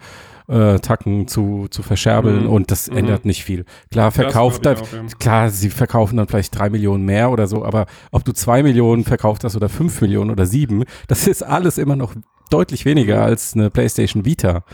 [0.50, 2.50] äh, Tacken zu, zu verscherbeln mhm.
[2.50, 2.98] und das mhm.
[2.98, 3.64] ändert nicht viel.
[3.90, 5.02] Klar, verkauft dann, auch, ja.
[5.18, 9.04] klar, sie verkaufen dann vielleicht drei Millionen mehr oder so, aber ob du zwei Millionen
[9.04, 12.14] verkauft hast oder fünf Millionen oder sieben, das ist alles immer noch
[12.50, 13.22] deutlich weniger mhm.
[13.22, 14.64] als eine PlayStation Vita.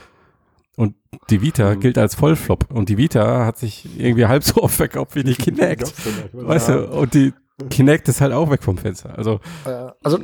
[0.76, 0.94] Und
[1.30, 1.80] die Vita mhm.
[1.80, 2.70] gilt als Vollflop.
[2.72, 5.92] Und die Vita hat sich irgendwie halb so oft verkauft wie die Kinect.
[6.32, 7.32] weißt du, und die
[7.70, 9.16] Kinect ist halt auch weg vom Fenster.
[9.16, 9.40] Also,
[10.02, 10.18] also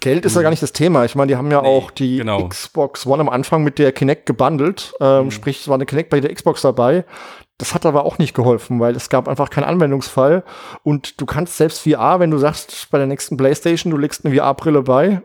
[0.00, 1.04] Geld ist ja gar nicht das Thema.
[1.04, 2.48] Ich meine, die haben ja nee, auch die genau.
[2.48, 4.92] Xbox One am Anfang mit der Kinect gebundelt.
[5.00, 5.30] Ähm, mhm.
[5.30, 7.04] Sprich, es war eine Kinect bei der Xbox dabei.
[7.58, 10.42] Das hat aber auch nicht geholfen, weil es gab einfach keinen Anwendungsfall.
[10.82, 14.34] Und du kannst selbst VR, wenn du sagst, bei der nächsten PlayStation, du legst eine
[14.34, 15.22] VR-Brille bei,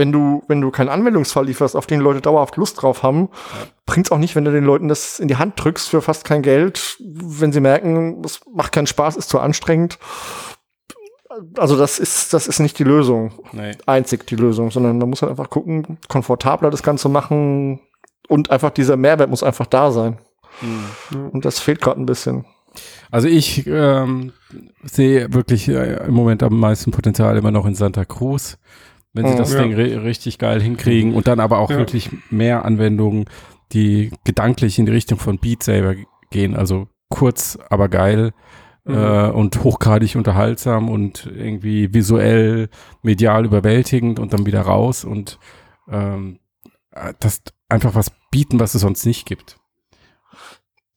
[0.00, 3.66] wenn du, wenn du keinen Anwendungsfall lieferst, auf den Leute dauerhaft Lust drauf haben, ja.
[3.84, 6.40] bringt's auch nicht, wenn du den Leuten das in die Hand drückst für fast kein
[6.40, 9.98] Geld, wenn sie merken, das macht keinen Spaß, ist zu anstrengend.
[11.58, 13.32] Also das ist, das ist nicht die Lösung.
[13.52, 13.72] Nee.
[13.84, 17.80] Einzig die Lösung, sondern man muss halt einfach gucken, komfortabler das Ganze machen
[18.26, 20.18] und einfach dieser Mehrwert muss einfach da sein.
[20.62, 21.28] Mhm.
[21.28, 22.46] Und das fehlt gerade ein bisschen.
[23.10, 24.32] Also ich ähm,
[24.82, 28.56] sehe wirklich äh, im Moment am meisten Potenzial immer noch in Santa Cruz
[29.12, 29.38] wenn sie mhm.
[29.38, 29.62] das ja.
[29.62, 31.78] Ding richtig geil hinkriegen und dann aber auch ja.
[31.78, 33.24] wirklich mehr Anwendungen,
[33.72, 35.94] die gedanklich in die Richtung von Beat Saber
[36.30, 38.32] gehen, also kurz, aber geil
[38.84, 38.94] mhm.
[38.94, 42.68] äh, und hochgradig unterhaltsam und irgendwie visuell,
[43.02, 45.38] medial überwältigend und dann wieder raus und
[45.88, 46.38] ähm,
[47.20, 49.58] das einfach was bieten, was es sonst nicht gibt.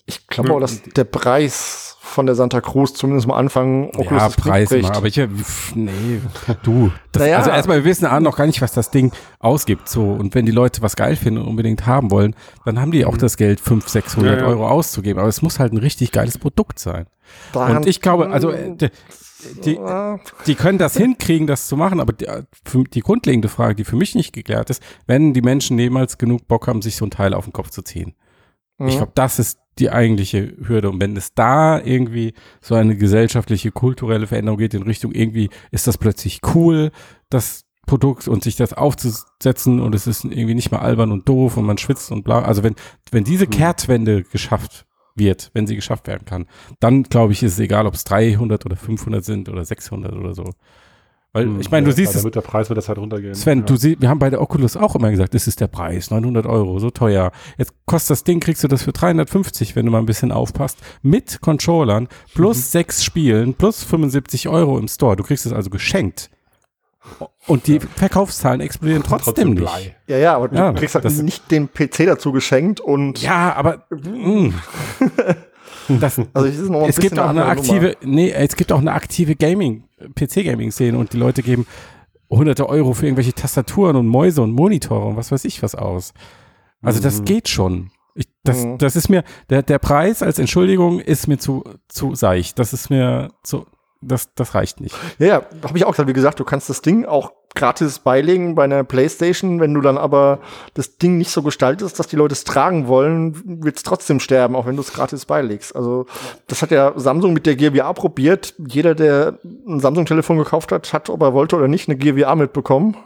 [0.05, 3.89] Ich glaube auch, dass der Preis von der Santa Cruz zumindest mal anfangen.
[3.95, 5.17] Oculus ja, Preis mal, aber ich,
[5.73, 6.19] nee,
[6.61, 6.91] du.
[7.13, 7.37] Das, naja.
[7.37, 10.11] Also erstmal, wir wissen noch gar nicht, was das Ding ausgibt, so.
[10.11, 12.35] Und wenn die Leute was geil finden und unbedingt haben wollen,
[12.65, 13.19] dann haben die auch mhm.
[13.19, 14.47] das Geld, 500, 600 ja, ja.
[14.47, 15.17] Euro auszugeben.
[15.17, 17.07] Aber es muss halt ein richtig geiles Produkt sein.
[17.53, 18.89] Daran und ich glaube, also, äh, die,
[19.63, 19.79] die,
[20.45, 22.27] die, können das hinkriegen, das zu machen, aber die,
[22.93, 26.67] die, grundlegende Frage, die für mich nicht geklärt ist, wenn die Menschen jemals genug Bock
[26.67, 28.13] haben, sich so ein Teil auf den Kopf zu ziehen.
[28.77, 28.89] Mhm.
[28.89, 30.89] Ich glaube, das ist die eigentliche Hürde.
[30.89, 35.87] Und wenn es da irgendwie so eine gesellschaftliche, kulturelle Veränderung geht in Richtung, irgendwie ist
[35.87, 36.91] das plötzlich cool,
[37.29, 41.57] das Produkt und sich das aufzusetzen und es ist irgendwie nicht mehr albern und doof
[41.57, 42.41] und man schwitzt und bla.
[42.41, 42.75] Also wenn,
[43.11, 43.49] wenn diese mhm.
[43.49, 46.47] Kehrtwende geschafft wird, wenn sie geschafft werden kann,
[46.79, 50.33] dann glaube ich, ist es egal, ob es 300 oder 500 sind oder 600 oder
[50.33, 50.45] so.
[51.33, 52.23] Weil hm, ich meine, du ja, siehst es.
[52.23, 53.33] Wird der Preis wird das halt runtergehen.
[53.33, 53.65] Sven, ja.
[53.65, 56.45] du siehst, wir haben bei der Oculus auch immer gesagt, das ist der Preis, 900
[56.45, 57.31] Euro, so teuer.
[57.57, 60.77] Jetzt kostet das Ding, kriegst du das für 350, wenn du mal ein bisschen aufpasst,
[61.01, 62.61] mit Controllern, plus mhm.
[62.61, 65.15] sechs Spielen, plus 75 Euro im Store.
[65.15, 66.29] Du kriegst es also geschenkt.
[67.47, 69.95] Und die Verkaufszahlen explodieren trotzdem, trotzdem nicht.
[70.07, 73.21] Ja, ja, aber du ja, kriegst halt nicht den PC dazu geschenkt und.
[73.21, 73.85] Ja, aber.
[73.89, 74.53] Mh.
[75.89, 78.15] Das, also es, es gibt auch eine aktive, Nummer.
[78.15, 79.83] nee, es gibt auch eine aktive Gaming,
[80.15, 81.65] PC-Gaming-Szene und die Leute geben
[82.29, 86.13] hunderte Euro für irgendwelche Tastaturen und Mäuse und Monitore und was weiß ich was aus.
[86.81, 87.25] Also das mhm.
[87.25, 87.91] geht schon.
[88.15, 88.77] Ich, das, mhm.
[88.77, 92.59] das ist mir, der, der Preis als Entschuldigung ist mir zu, zu seicht.
[92.59, 93.65] Das ist mir zu,
[94.07, 94.95] das, das reicht nicht.
[95.19, 96.09] Ja, ja habe ich auch gesagt.
[96.09, 99.59] Wie gesagt, du kannst das Ding auch gratis beilegen bei einer Playstation.
[99.59, 100.39] Wenn du dann aber
[100.73, 104.55] das Ding nicht so gestaltest, dass die Leute es tragen wollen, wird es trotzdem sterben,
[104.55, 105.75] auch wenn du es gratis beilegst.
[105.75, 106.05] Also
[106.47, 108.55] das hat ja Samsung mit der VR probiert.
[108.57, 112.97] Jeder, der ein Samsung-Telefon gekauft hat, hat, ob er wollte oder nicht, eine VR mitbekommen.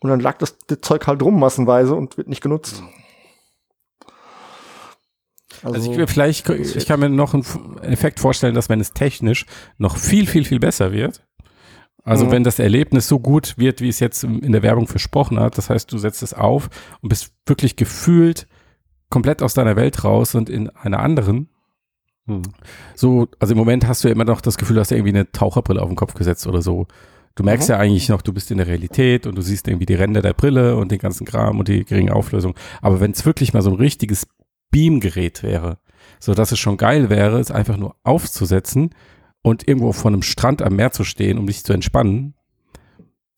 [0.00, 2.82] Und dann lag das, das Zeug halt rum massenweise und wird nicht genutzt.
[5.62, 7.44] Also, also ich, vielleicht, ich kann mir noch einen
[7.82, 9.46] Effekt vorstellen, dass wenn es technisch
[9.78, 11.22] noch viel, viel, viel besser wird,
[12.04, 12.30] also mhm.
[12.32, 15.70] wenn das Erlebnis so gut wird, wie es jetzt in der Werbung versprochen hat, das
[15.70, 16.68] heißt, du setzt es auf
[17.00, 18.46] und bist wirklich gefühlt
[19.08, 21.48] komplett aus deiner Welt raus und in einer anderen.
[22.26, 22.42] Mhm.
[22.94, 25.30] So, also im Moment hast du ja immer noch das Gefühl, dass du irgendwie eine
[25.32, 26.86] Taucherbrille auf den Kopf gesetzt oder so.
[27.36, 27.72] Du merkst mhm.
[27.72, 30.34] ja eigentlich noch, du bist in der Realität und du siehst irgendwie die Ränder der
[30.34, 32.54] Brille und den ganzen Kram und die geringe Auflösung.
[32.82, 34.26] Aber wenn es wirklich mal so ein richtiges
[34.74, 35.78] Beamgerät wäre,
[36.18, 38.90] so dass es schon geil wäre, es einfach nur aufzusetzen
[39.40, 42.34] und irgendwo vor einem Strand am Meer zu stehen, um dich zu entspannen,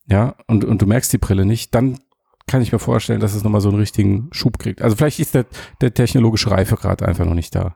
[0.09, 1.99] ja, und, und du merkst die Brille nicht, dann
[2.47, 4.81] kann ich mir vorstellen, dass es nochmal so einen richtigen Schub kriegt.
[4.81, 5.45] Also vielleicht ist der,
[5.81, 7.75] der technologische Reifegrad einfach noch nicht da.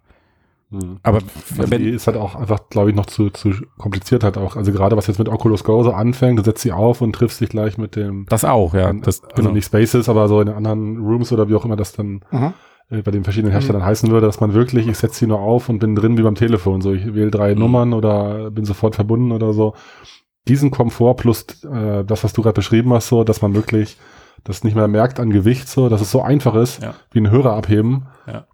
[0.71, 0.97] Hm.
[1.04, 1.19] Aber
[1.60, 4.56] also die ist halt auch einfach, glaube ich, noch zu, zu kompliziert halt auch.
[4.56, 7.41] Also gerade was jetzt mit Oculus Go so anfängt, du setzt sie auf und triffst
[7.41, 8.26] dich gleich mit dem.
[8.30, 8.91] Das auch, ja.
[8.93, 9.52] Das, also genau.
[9.52, 12.54] nicht Spaces, aber so in anderen Rooms oder wie auch immer das dann mhm.
[12.92, 13.88] Äh, bei den verschiedenen Herstellern mhm.
[13.88, 16.36] heißen würde, dass man wirklich, ich setze sie nur auf und bin drin wie beim
[16.36, 16.82] Telefon.
[16.82, 17.60] So, ich wähle drei mhm.
[17.60, 19.74] Nummern oder bin sofort verbunden oder so.
[20.48, 23.98] Diesen Komfort plus äh, das, was du gerade beschrieben hast, so, dass man wirklich
[24.44, 26.96] das nicht mehr merkt an Gewicht, so, dass es so einfach ist, ja.
[27.12, 28.08] wie ein Hörer abheben.
[28.28, 28.46] Ja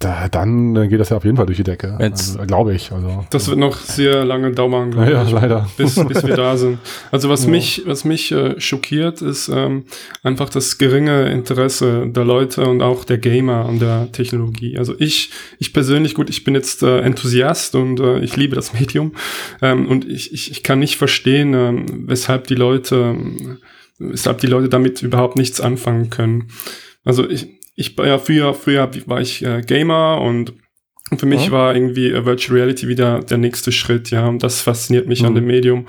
[0.00, 1.96] da, dann, dann geht das ja auf jeden Fall durch die Decke.
[1.98, 2.92] Also, glaube ich.
[2.92, 5.30] Also, das wird noch sehr lange dauern, glaube ja, ich.
[5.30, 5.66] leider.
[5.76, 6.78] Bis, bis wir da sind.
[7.10, 7.50] Also was ja.
[7.50, 9.84] mich, was mich äh, schockiert, ist ähm,
[10.22, 14.76] einfach das geringe Interesse der Leute und auch der Gamer an der Technologie.
[14.76, 18.74] Also ich, ich persönlich, gut, ich bin jetzt äh, Enthusiast und äh, ich liebe das
[18.78, 19.12] Medium.
[19.62, 23.16] Ähm, und ich, ich, ich kann nicht verstehen, äh, weshalb die Leute,
[23.98, 26.48] weshalb die Leute damit überhaupt nichts anfangen können.
[27.04, 30.54] Also ich, ich ja früher, früher war ich äh, Gamer und
[31.10, 31.52] und für mich ja.
[31.52, 34.26] war irgendwie äh, Virtual Reality wieder der nächste Schritt, ja.
[34.26, 35.28] Und das fasziniert mich mhm.
[35.28, 35.86] an dem Medium.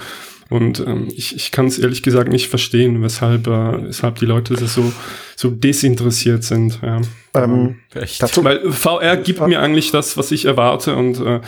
[0.50, 4.56] Und ähm, ich, ich kann es ehrlich gesagt nicht verstehen, weshalb, äh, weshalb die Leute
[4.68, 4.94] so,
[5.36, 6.80] so desinteressiert sind.
[6.84, 7.02] Ja.
[7.34, 7.78] Ähm,
[8.20, 11.42] Dazu, Weil VR gibt mir eigentlich das, was ich erwarte und äh,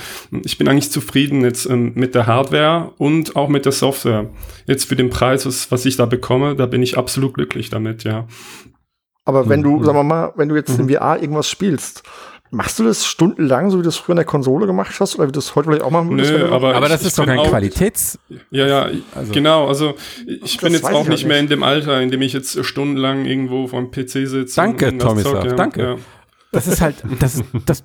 [0.44, 4.32] ich bin eigentlich zufrieden jetzt ähm, mit der Hardware und auch mit der Software.
[4.66, 8.04] Jetzt für den Preis, was, was ich da bekomme, da bin ich absolut glücklich damit,
[8.04, 8.28] ja.
[9.28, 9.84] Aber wenn du, mhm.
[9.84, 10.88] sagen wir mal, wenn du jetzt mhm.
[10.88, 12.02] in VR irgendwas spielst,
[12.50, 15.28] machst du das stundenlang, so wie du es früher in der Konsole gemacht hast, oder
[15.28, 16.32] wie du es heute vielleicht auch machen würdest?
[16.32, 18.18] Nö, aber, aber das ist doch ein Qualitäts...
[18.52, 19.34] Ja, ja, also.
[19.34, 19.68] genau.
[19.68, 22.64] Also ich bin jetzt auch nicht, nicht mehr in dem Alter, in dem ich jetzt
[22.64, 24.56] stundenlang irgendwo vom PC sitze.
[24.56, 25.44] Danke, Tommy, ja.
[25.44, 25.82] danke.
[25.82, 25.96] Ja.
[26.54, 27.84] Das ist halt, das ist das...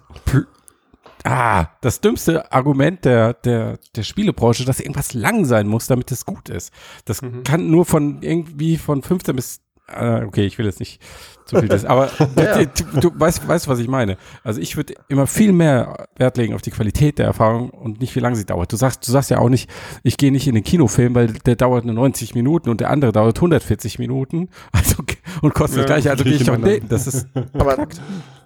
[1.24, 6.24] Ah, das dümmste Argument der, der, der Spielebranche, dass irgendwas lang sein muss, damit es
[6.24, 6.72] gut ist.
[7.04, 7.42] Das mhm.
[7.42, 11.00] kann nur von irgendwie von 15 bis äh, okay, ich will jetzt nicht
[11.44, 12.64] zu viel das, aber ja.
[12.64, 14.16] du, du, weißt, weißt, was ich meine.
[14.44, 18.14] Also ich würde immer viel mehr Wert legen auf die Qualität der Erfahrung und nicht
[18.14, 18.72] wie lange sie dauert.
[18.72, 19.70] Du sagst, du sagst ja auch nicht,
[20.02, 23.12] ich gehe nicht in den Kinofilm, weil der dauert nur 90 Minuten und der andere
[23.12, 24.48] dauert 140 Minuten.
[24.72, 25.02] Also
[25.42, 26.10] und kostet ja, das gleiche.
[26.10, 27.86] Also gehe ich doch nee, das ist aber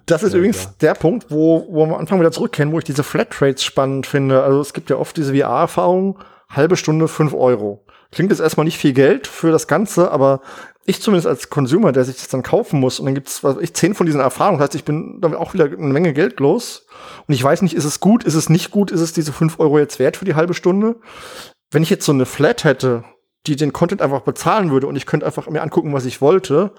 [0.05, 0.75] das ist ja, übrigens klar.
[0.81, 4.43] der Punkt, wo, wo wir am Anfang wieder zurückkennen, wo ich diese Flatrates spannend finde.
[4.43, 6.17] Also es gibt ja oft diese VR-Erfahrung,
[6.49, 7.83] halbe Stunde, fünf Euro.
[8.11, 10.41] Klingt jetzt erstmal nicht viel Geld für das Ganze, aber
[10.87, 13.73] ich zumindest als Consumer, der sich das dann kaufen muss, und dann gibt's was ich
[13.73, 16.87] zehn von diesen Erfahrungen, das heißt, ich bin damit auch wieder eine Menge Geld los.
[17.27, 19.59] Und ich weiß nicht, ist es gut, ist es nicht gut, ist es diese fünf
[19.59, 20.95] Euro jetzt wert für die halbe Stunde?
[21.71, 23.03] Wenn ich jetzt so eine Flat hätte,
[23.47, 26.71] die den Content einfach bezahlen würde und ich könnte einfach mir angucken, was ich wollte,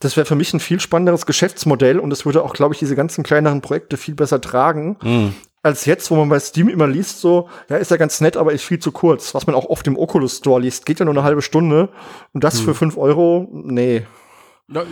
[0.00, 2.96] das wäre für mich ein viel spannenderes Geschäftsmodell und das würde auch, glaube ich, diese
[2.96, 5.28] ganzen kleineren Projekte viel besser tragen, mm
[5.62, 8.52] als jetzt, wo man bei Steam immer liest, so, ja, ist ja ganz nett, aber
[8.52, 9.34] ist viel zu kurz.
[9.34, 11.90] Was man auch oft im Oculus Store liest, geht ja nur eine halbe Stunde.
[12.32, 12.64] Und das hm.
[12.64, 14.04] für fünf Euro, nee.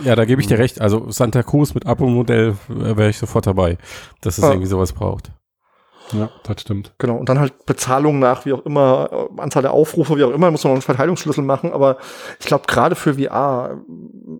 [0.03, 0.79] Ja, da gebe ich dir recht.
[0.79, 3.77] Also Santa Cruz mit Abo-Modell äh, wäre ich sofort dabei,
[4.21, 4.51] dass es ja.
[4.51, 5.31] irgendwie sowas braucht.
[6.13, 6.93] Ja, das stimmt.
[6.97, 7.15] Genau.
[7.15, 10.51] Und dann halt Bezahlung nach, wie auch immer, äh, Anzahl der Aufrufe, wie auch immer,
[10.51, 11.71] muss man noch einen Verteilungsschlüssel machen.
[11.71, 11.97] Aber
[12.39, 13.81] ich glaube, gerade für VR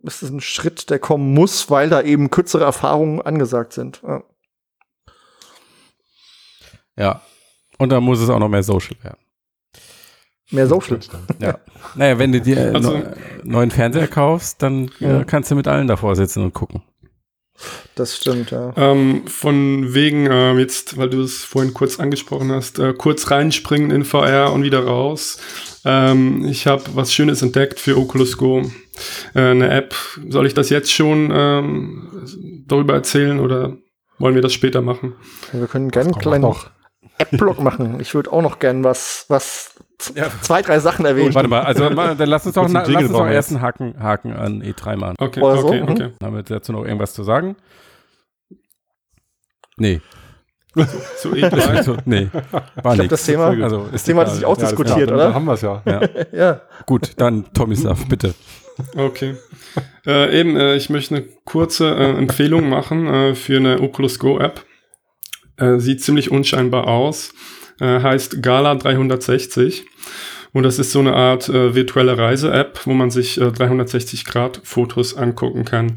[0.04, 4.02] ist es ein Schritt, der kommen muss, weil da eben kürzere Erfahrungen angesagt sind.
[4.06, 4.24] Ja.
[6.98, 7.22] Ja.
[7.78, 9.18] Und dann muss es auch noch mehr Social werden.
[10.52, 11.00] Mehr Social.
[11.40, 11.58] Ja.
[11.96, 15.22] Naja, wenn du dir also, ne neuen Fernseher kaufst, dann ja.
[15.22, 16.84] äh, kannst du mit allen davor sitzen und gucken.
[17.96, 18.74] Das stimmt, ja.
[18.76, 23.92] Ähm, von wegen, äh, jetzt, weil du es vorhin kurz angesprochen hast, äh, kurz reinspringen
[23.92, 25.40] in VR und wieder raus.
[25.86, 28.62] Ähm, ich habe was Schönes entdeckt für Oculus Go.
[29.34, 29.96] Äh, eine App.
[30.30, 33.78] Soll ich das jetzt schon ähm, darüber erzählen oder
[34.18, 35.14] wollen wir das später machen?
[35.52, 36.70] Wir können gerne klein noch
[37.22, 38.00] App-Block machen.
[38.00, 39.76] Ich würde auch noch gern was, was
[40.16, 40.28] ja.
[40.42, 41.32] zwei, drei Sachen erwähnen.
[41.32, 43.96] Oh, warte mal, also dann lass uns doch, na, lass uns doch erst einen Haken,
[44.02, 45.16] Haken an E3 machen.
[45.20, 45.92] Okay, Oder okay, so.
[45.92, 46.08] okay.
[46.08, 46.26] Mhm.
[46.26, 47.56] Haben wir dazu noch irgendwas zu sagen?
[49.78, 50.02] Nee.
[51.18, 51.84] Zu E3?
[51.84, 52.30] so, nee,
[52.82, 53.12] war nicht.
[53.12, 55.26] Das Thema, also das Thema hat sich auch ja, diskutiert, oder?
[55.26, 55.82] Dann haben wir es ja.
[55.86, 56.02] ja.
[56.32, 56.62] ja.
[56.86, 58.34] Gut, dann Tommy Saft, bitte.
[58.96, 59.36] Okay.
[60.06, 64.40] Äh, eben, äh, ich möchte eine kurze äh, Empfehlung machen äh, für eine Oculus Go
[64.40, 64.66] App.
[65.62, 67.34] Äh, sieht ziemlich unscheinbar aus.
[67.80, 69.86] Äh, heißt Gala 360.
[70.54, 74.60] Und das ist so eine Art äh, virtuelle Reise-App, wo man sich äh, 360 Grad
[74.64, 75.94] Fotos angucken kann.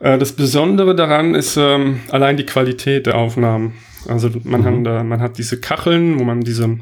[0.00, 3.74] Äh, das Besondere daran ist ähm, allein die Qualität der Aufnahmen.
[4.08, 4.86] Also man, mhm.
[4.86, 6.78] hat, man hat diese Kacheln, wo man diese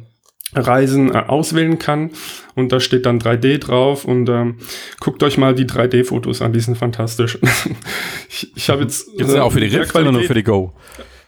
[0.54, 2.10] Reisen äh, auswählen kann
[2.54, 4.56] und da steht dann 3D drauf und ähm,
[4.98, 7.38] guckt euch mal die 3D-Fotos an, die sind fantastisch.
[8.30, 10.72] ich ich habe jetzt jetzt äh, auch für die Rift oder nur für die Go?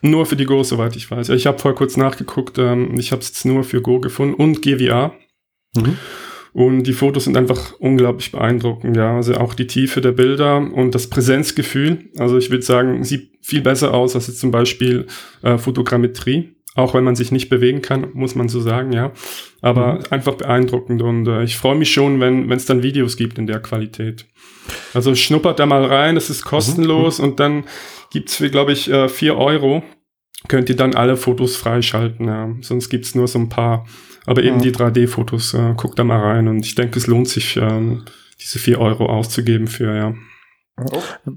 [0.02, 1.28] Nur für die Go, soweit ich weiß.
[1.30, 4.62] Ich habe vorher kurz nachgeguckt, ähm, ich habe es jetzt nur für Go gefunden und
[4.62, 5.14] GVR.
[5.76, 5.98] Mhm.
[6.52, 9.16] Und die Fotos sind einfach unglaublich beeindruckend, ja.
[9.16, 12.10] Also auch die Tiefe der Bilder und das Präsenzgefühl.
[12.18, 15.06] Also ich würde sagen, sieht viel besser aus als jetzt zum Beispiel
[15.42, 16.56] äh, Fotogrammetrie.
[16.76, 19.12] Auch wenn man sich nicht bewegen kann, muss man so sagen, ja.
[19.60, 20.04] Aber mhm.
[20.10, 23.60] einfach beeindruckend und äh, ich freue mich schon, wenn es dann Videos gibt in der
[23.60, 24.26] Qualität.
[24.94, 27.24] Also schnuppert da mal rein, es ist kostenlos mhm.
[27.24, 27.64] und dann
[28.10, 29.82] gibt's für, glaube ich, äh, vier Euro.
[30.48, 32.54] Könnt ihr dann alle Fotos freischalten, ja.
[32.60, 33.86] Sonst gibt's nur so ein paar.
[34.26, 34.62] Aber eben mhm.
[34.62, 38.04] die 3D-Fotos, äh, guckt da mal rein und ich denke, es lohnt sich, ähm,
[38.40, 40.14] diese vier Euro auszugeben für, ja.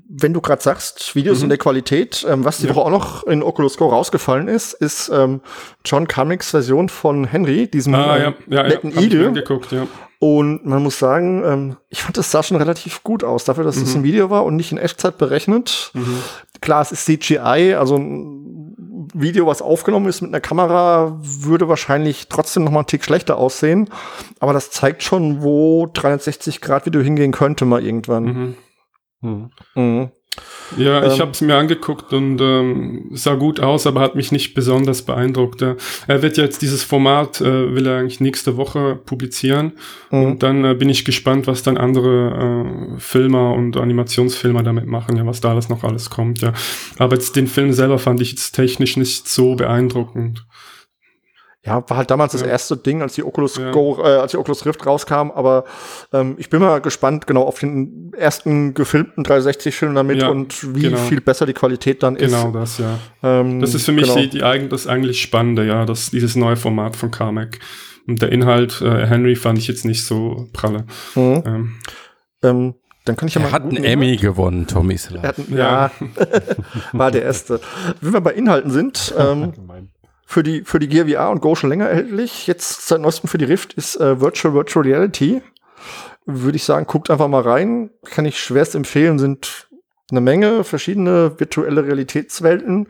[0.08, 1.44] Wenn du gerade sagst, Videos mhm.
[1.44, 2.76] in der Qualität, ähm, was die ja.
[2.76, 5.42] Woche auch noch in Oculus Go rausgefallen ist, ist ähm,
[5.84, 8.34] John Carmicks Version von Henry, diesem ah, ja.
[8.48, 9.44] Ja, netten ja, Igel.
[9.72, 9.88] Ja.
[10.20, 13.76] Und man muss sagen, ähm, ich fand, das sah schon relativ gut aus, dafür, dass
[13.76, 14.02] es mhm.
[14.02, 15.92] ein Video war und nicht in Echtzeit berechnet.
[15.94, 16.20] Mhm.
[16.64, 22.30] Klar, es ist CGI, also ein Video, was aufgenommen ist mit einer Kamera, würde wahrscheinlich
[22.30, 23.90] trotzdem noch mal einen Tick schlechter aussehen.
[24.40, 28.24] Aber das zeigt schon, wo 360 Grad Video hingehen könnte mal irgendwann.
[28.24, 28.56] Mhm.
[29.20, 29.50] Mhm.
[29.76, 30.12] Mhm.
[30.78, 34.32] Ja, ich ähm, habe es mir angeguckt und ähm, sah gut aus, aber hat mich
[34.32, 35.62] nicht besonders beeindruckt.
[35.62, 39.74] Er wird jetzt dieses Format, äh, will er eigentlich nächste Woche publizieren
[40.10, 40.24] mhm.
[40.24, 45.18] und dann äh, bin ich gespannt, was dann andere äh, Filmer und Animationsfilmer damit machen,
[45.18, 46.42] ja, was da alles noch alles kommt.
[46.42, 46.54] Ja,
[46.98, 50.46] aber jetzt den Film selber fand ich jetzt technisch nicht so beeindruckend.
[51.66, 52.40] Ja, war halt damals ja.
[52.40, 53.72] das erste Ding, als die Oculus ja.
[53.72, 55.64] Go, äh, als die Oculus Rift rauskam, aber
[56.12, 60.82] ähm, ich bin mal gespannt genau auf den ersten gefilmten 360-Film damit ja, und wie
[60.82, 60.98] genau.
[60.98, 62.34] viel besser die Qualität dann ist.
[62.34, 63.00] Genau das, ja.
[63.24, 64.20] Ähm, das ist für mich genau.
[64.20, 67.60] die, die, das eigentlich Spannende, ja, das, dieses neue Format von Carmack.
[68.08, 70.86] Und der Inhalt, äh, Henry fand ich jetzt nicht so pralle.
[71.16, 71.44] Mhm.
[71.46, 71.74] Ähm,
[72.44, 73.52] ähm, dann kann ich ja er mal.
[73.54, 75.36] hat einen Emmy gewonnen, Tommy Slav.
[75.50, 75.92] Ja,
[76.92, 77.62] war der erste.
[78.02, 79.54] Wenn wir bei Inhalten sind, ähm,
[80.26, 82.48] für die, für die Gear VR und Go schon länger erhältlich.
[82.48, 85.42] Jetzt seit neuestem für die Rift ist äh, Virtual Virtual Reality.
[86.26, 87.90] Würde ich sagen, guckt einfach mal rein.
[88.06, 89.68] Kann ich schwerst empfehlen, sind
[90.10, 92.88] eine Menge verschiedene virtuelle Realitätswelten.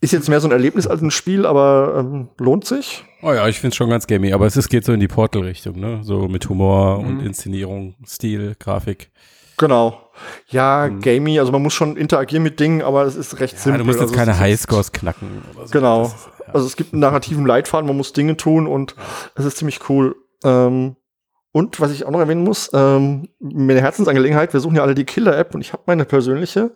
[0.00, 3.04] Ist jetzt mehr so ein Erlebnis als ein Spiel, aber ähm, lohnt sich.
[3.22, 5.08] Oh ja, ich finde es schon ganz gamey, aber es ist, geht so in die
[5.08, 6.00] Portal-Richtung, ne?
[6.02, 7.06] So mit Humor mhm.
[7.06, 9.10] und Inszenierung, Stil, Grafik.
[9.56, 10.00] Genau.
[10.48, 11.00] Ja, mhm.
[11.00, 13.78] gamey, also man muss schon interagieren mit Dingen, aber es ist recht ja, simpel.
[13.80, 15.72] Du musst jetzt also keine Highscores knacken oder so.
[15.72, 16.02] Genau.
[16.04, 16.14] Ist,
[16.46, 16.54] ja.
[16.54, 18.94] Also es gibt einen narrativen Leitfaden, man muss Dinge tun und
[19.34, 20.14] es ist ziemlich cool.
[20.44, 20.96] Ähm,
[21.56, 25.04] und was ich auch noch erwähnen muss, ähm, meine Herzensangelegenheit, wir suchen ja alle die
[25.04, 26.72] Killer-App und ich habe meine persönliche.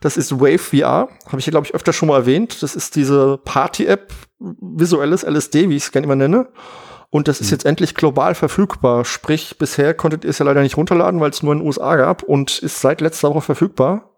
[0.00, 1.08] Das ist Wave VR.
[1.26, 2.62] Habe ich hier, glaube ich, öfter schon mal erwähnt.
[2.62, 6.48] Das ist diese Party-App, visuelles LSD, wie ich es gerne immer nenne.
[7.10, 7.54] Und das ist mhm.
[7.54, 9.04] jetzt endlich global verfügbar.
[9.04, 11.96] Sprich, bisher konntet ihr es ja leider nicht runterladen, weil es nur in den USA
[11.96, 14.10] gab und ist seit letzter Woche verfügbar.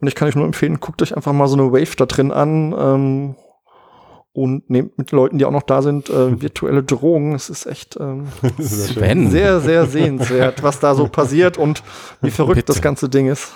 [0.00, 2.32] Und ich kann euch nur empfehlen, guckt euch einfach mal so eine Wave da drin
[2.32, 2.74] an.
[2.78, 3.36] Ähm,
[4.36, 7.34] und nehmt mit Leuten, die auch noch da sind, äh, virtuelle Drohungen.
[7.34, 8.26] Es ist echt ähm,
[8.58, 11.82] sehr, sehr sehenswert, was da so passiert und
[12.20, 12.72] wie verrückt Bitte.
[12.72, 13.52] das ganze Ding ist.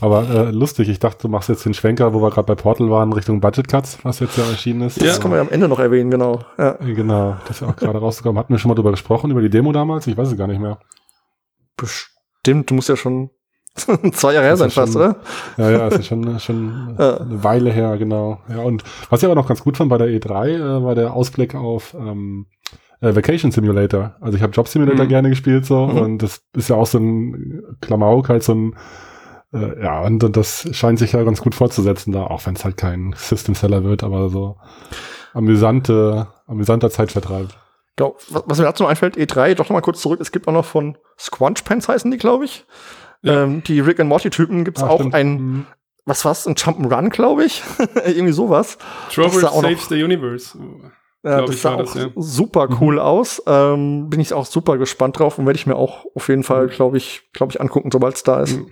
[0.00, 2.90] Aber äh, lustig, ich dachte, du machst jetzt den Schwenker, wo wir gerade bei Portal
[2.90, 5.00] waren, Richtung Budget Cuts, was jetzt ja erschienen ist.
[5.00, 5.18] Das ja.
[5.18, 6.40] können wir ja am Ende noch erwähnen, genau.
[6.58, 6.72] Ja.
[6.72, 8.38] Genau, das ist ja auch gerade rausgekommen.
[8.38, 10.06] Hatten wir schon mal drüber gesprochen, über die Demo damals?
[10.06, 10.78] Ich weiß es gar nicht mehr.
[11.76, 13.30] Bestimmt, du musst ja schon
[14.12, 15.16] Zwei Jahre her sein fast, oder?
[15.56, 17.16] Ja, ja, ist schon, schon ja.
[17.18, 18.40] eine Weile her, genau.
[18.48, 21.14] Ja, und was ich aber noch ganz gut fand bei der E3, äh, war der
[21.14, 22.46] Ausblick auf ähm,
[23.00, 24.14] äh, Vacation Simulator.
[24.20, 25.08] Also ich habe Job Simulator mhm.
[25.08, 25.98] gerne gespielt so mhm.
[25.98, 28.76] und das ist ja auch so ein Klamauk, halt so ein
[29.54, 32.64] äh, ja, und, und das scheint sich ja ganz gut fortzusetzen da, auch wenn es
[32.64, 34.56] halt kein System Seller wird, aber so
[35.34, 37.48] amüsante, amüsanter Zeitvertreib.
[37.96, 38.16] Genau.
[38.30, 40.52] Was, was mir dazu noch einfällt, E3, doch noch mal kurz zurück, es gibt auch
[40.52, 42.64] noch von Squanch Pants heißen die, glaube ich.
[43.22, 43.44] Ja.
[43.44, 45.14] Ähm, die Rick and Morty Typen gibt's ah, auch stimmt.
[45.14, 45.66] ein, mhm.
[46.04, 47.62] was war's, ein Jump'n'Run, glaube ich.
[48.06, 48.78] Irgendwie sowas.
[49.10, 50.58] Trover Saves the Universe.
[51.24, 52.08] Ja, das sah auch das, ja.
[52.16, 52.76] super mhm.
[52.80, 53.00] cool mhm.
[53.00, 53.42] aus.
[53.46, 56.66] Ähm, bin ich auch super gespannt drauf und werde ich mir auch auf jeden Fall,
[56.66, 56.70] mhm.
[56.70, 58.58] glaube ich, glaube ich, angucken, sobald es da ist.
[58.58, 58.66] Mhm.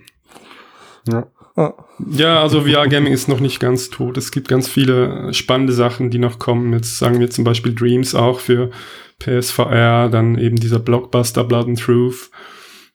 [1.07, 1.27] Ja.
[1.55, 1.73] Ah.
[2.09, 4.17] Ja, also VR-Gaming ist noch nicht ganz tot.
[4.17, 6.71] Es gibt ganz viele spannende Sachen, die noch kommen.
[6.73, 8.71] Jetzt sagen wir zum Beispiel Dreams auch für
[9.19, 12.31] PSVR, dann eben dieser Blockbuster Blood and Truth.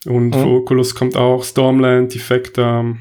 [0.07, 0.33] Und mhm.
[0.35, 2.97] für Oculus kommt auch Stormland, Defector,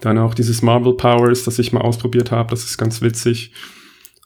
[0.00, 2.50] dann auch dieses Marvel Powers, das ich mal ausprobiert habe.
[2.50, 3.52] Das ist ganz witzig.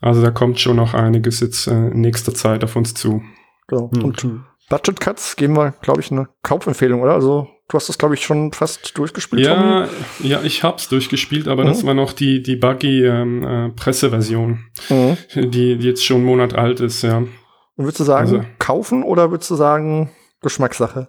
[0.00, 3.22] Also da kommt schon noch einiges jetzt äh, in nächster Zeit auf uns zu.
[3.68, 3.90] Genau.
[3.92, 4.04] Mhm.
[4.04, 4.26] Und
[4.68, 7.14] Budget Cuts geben wir, glaube ich, eine Kaufempfehlung, oder?
[7.14, 9.46] Also du hast das, glaube ich, schon fast durchgespielt.
[9.46, 10.28] Ja, Tommy?
[10.28, 11.68] ja, ich hab's durchgespielt, aber mhm.
[11.68, 15.16] das war noch die die buggy ähm, äh, Presseversion, mhm.
[15.34, 17.18] die, die jetzt schon einen Monat alt ist, ja.
[17.18, 20.10] Und würdest du sagen, also, kaufen oder würdest du sagen
[20.42, 21.08] Geschmackssache?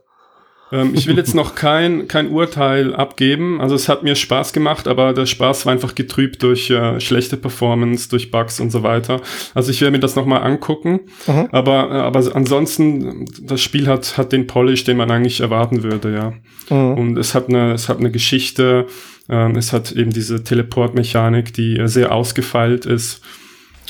[0.72, 3.60] Ähm, ich will jetzt noch kein, kein Urteil abgeben.
[3.62, 7.38] Also es hat mir Spaß gemacht, aber der Spaß war einfach getrübt durch äh, schlechte
[7.38, 9.22] Performance, durch Bugs und so weiter.
[9.54, 11.02] Also ich werde mir das nochmal angucken.
[11.28, 11.50] Mhm.
[11.52, 16.14] Aber, äh, aber ansonsten, das Spiel hat, hat den Polish, den man eigentlich erwarten würde,
[16.14, 16.34] ja.
[16.76, 16.98] Mhm.
[16.98, 18.88] Und es hat eine, es hat eine Geschichte,
[19.30, 23.22] ähm, es hat eben diese Teleportmechanik, die äh, sehr ausgefeilt ist.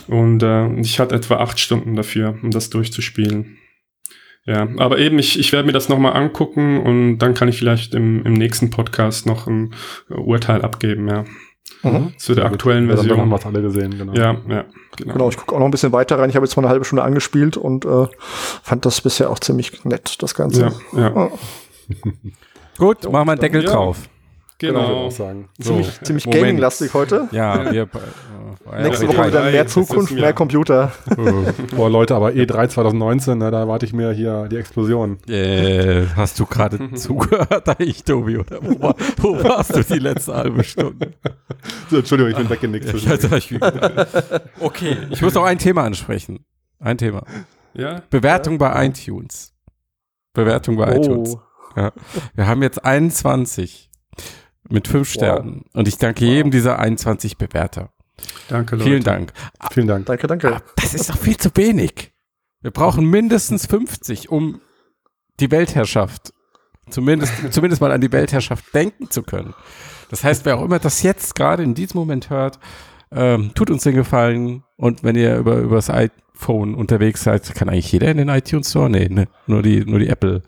[0.08, 3.58] Und äh, ich hatte etwa acht Stunden dafür, um das durchzuspielen.
[4.46, 7.94] Ja, aber eben, ich, ich werde mir das nochmal angucken und dann kann ich vielleicht
[7.94, 9.76] im, im nächsten Podcast noch ein
[10.10, 11.26] Urteil abgeben, ja.
[11.84, 12.14] Mhm.
[12.18, 13.10] Zu der aktuellen Version.
[13.10, 14.14] Ja, dann haben wir alle gesehen, genau.
[14.14, 14.66] Ja, ja,
[14.98, 15.14] genau.
[15.14, 16.30] genau ich gucke auch noch ein bisschen weiter rein.
[16.30, 18.08] Ich habe jetzt mal eine halbe Stunde angespielt und äh,
[18.64, 20.74] fand das bisher auch ziemlich nett, das Ganze.
[20.94, 21.16] Ja, ja.
[21.16, 21.32] Oh.
[22.78, 23.72] Gut, machen wir einen Deckel ja.
[23.72, 24.10] drauf.
[24.62, 24.88] Genau.
[24.88, 25.10] genau.
[25.10, 25.50] sagen.
[25.60, 27.28] Ziemlich, so, ziemlich gaming-lastig heute.
[27.32, 27.88] Ja, wir.
[28.72, 30.92] Äh, Nächste Woche wieder mehr Zukunft, mehr Computer.
[31.76, 35.18] Boah, Leute, aber E3 2019, na, da erwarte ich mir hier die Explosion.
[35.28, 38.38] Äh, hast du gerade zugehört, ich, Tobi?
[38.38, 41.14] Oder wo, war, wo, warst du die letzte halbe Stunde?
[41.90, 42.94] So, Entschuldigung, ich bin weggenickt.
[44.60, 46.46] okay, ich muss noch ein Thema ansprechen.
[46.80, 47.24] Ein Thema.
[47.74, 48.04] Ja?
[48.10, 48.70] Bewertung ja.
[48.70, 49.54] bei iTunes.
[50.34, 51.02] Bewertung bei oh.
[51.02, 51.38] iTunes.
[51.76, 51.92] Ja.
[52.36, 53.91] Wir haben jetzt 21
[54.72, 55.64] mit fünf Sternen.
[55.66, 55.76] Wow.
[55.76, 56.32] Und ich danke wow.
[56.32, 57.90] jedem dieser 21 Bewerter.
[58.48, 58.90] Danke, Leute.
[58.90, 59.34] Vielen Dank.
[59.72, 60.06] Vielen Dank.
[60.06, 60.56] Danke, danke.
[60.56, 62.12] Ah, das ist doch viel zu wenig.
[62.62, 64.62] Wir brauchen mindestens 50, um
[65.40, 66.34] die Weltherrschaft,
[66.90, 69.54] zumindest, zumindest mal an die Weltherrschaft denken zu können.
[70.10, 72.60] Das heißt, wer auch immer das jetzt gerade in diesem Moment hört,
[73.12, 74.64] ähm, tut uns den Gefallen.
[74.78, 78.70] Und wenn ihr über, über das iPhone unterwegs seid, kann eigentlich jeder in den iTunes
[78.70, 78.90] Store?
[78.90, 80.44] Nee, ne, nur die, nur die Apple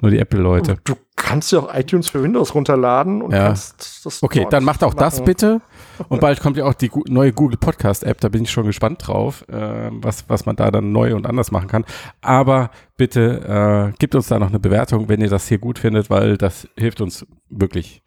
[0.00, 0.78] nur die Apple-Leute.
[0.84, 3.48] Du kannst ja auch iTunes für Windows runterladen und ja.
[3.48, 4.22] kannst das.
[4.22, 4.98] Okay, dann macht auch machen.
[4.98, 5.60] das bitte.
[6.08, 9.48] Und bald kommt ja auch die neue Google Podcast-App, da bin ich schon gespannt drauf,
[9.48, 11.86] äh, was, was man da dann neu und anders machen kann.
[12.20, 16.10] Aber bitte äh, gebt uns da noch eine Bewertung, wenn ihr das hier gut findet,
[16.10, 18.02] weil das hilft uns wirklich.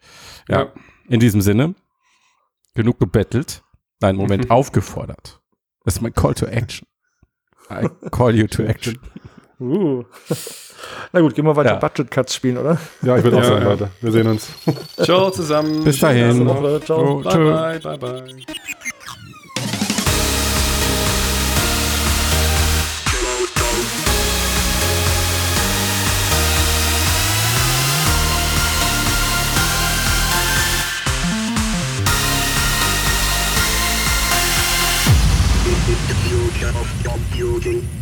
[0.48, 0.60] Ja.
[0.60, 0.72] ja.
[1.08, 1.74] In diesem Sinne,
[2.74, 3.64] genug gebettelt.
[4.00, 5.40] Nein, Moment, aufgefordert.
[5.84, 6.86] Das ist mein Call to Action.
[7.70, 8.98] I call you to action.
[9.60, 10.04] Uh.
[11.12, 11.76] Na gut, gehen wir weiter ja.
[11.76, 12.78] Budget Cuts spielen, oder?
[13.02, 13.64] Ja, ich würde auch sagen.
[13.64, 13.90] Leute.
[14.00, 14.48] Wir sehen uns.
[15.02, 15.84] Ciao zusammen.
[15.84, 16.46] Bis dahin.
[16.84, 17.18] Ciao.
[17.18, 18.24] Oh, bye, bye, bye, bye.
[36.30, 37.99] future of computing.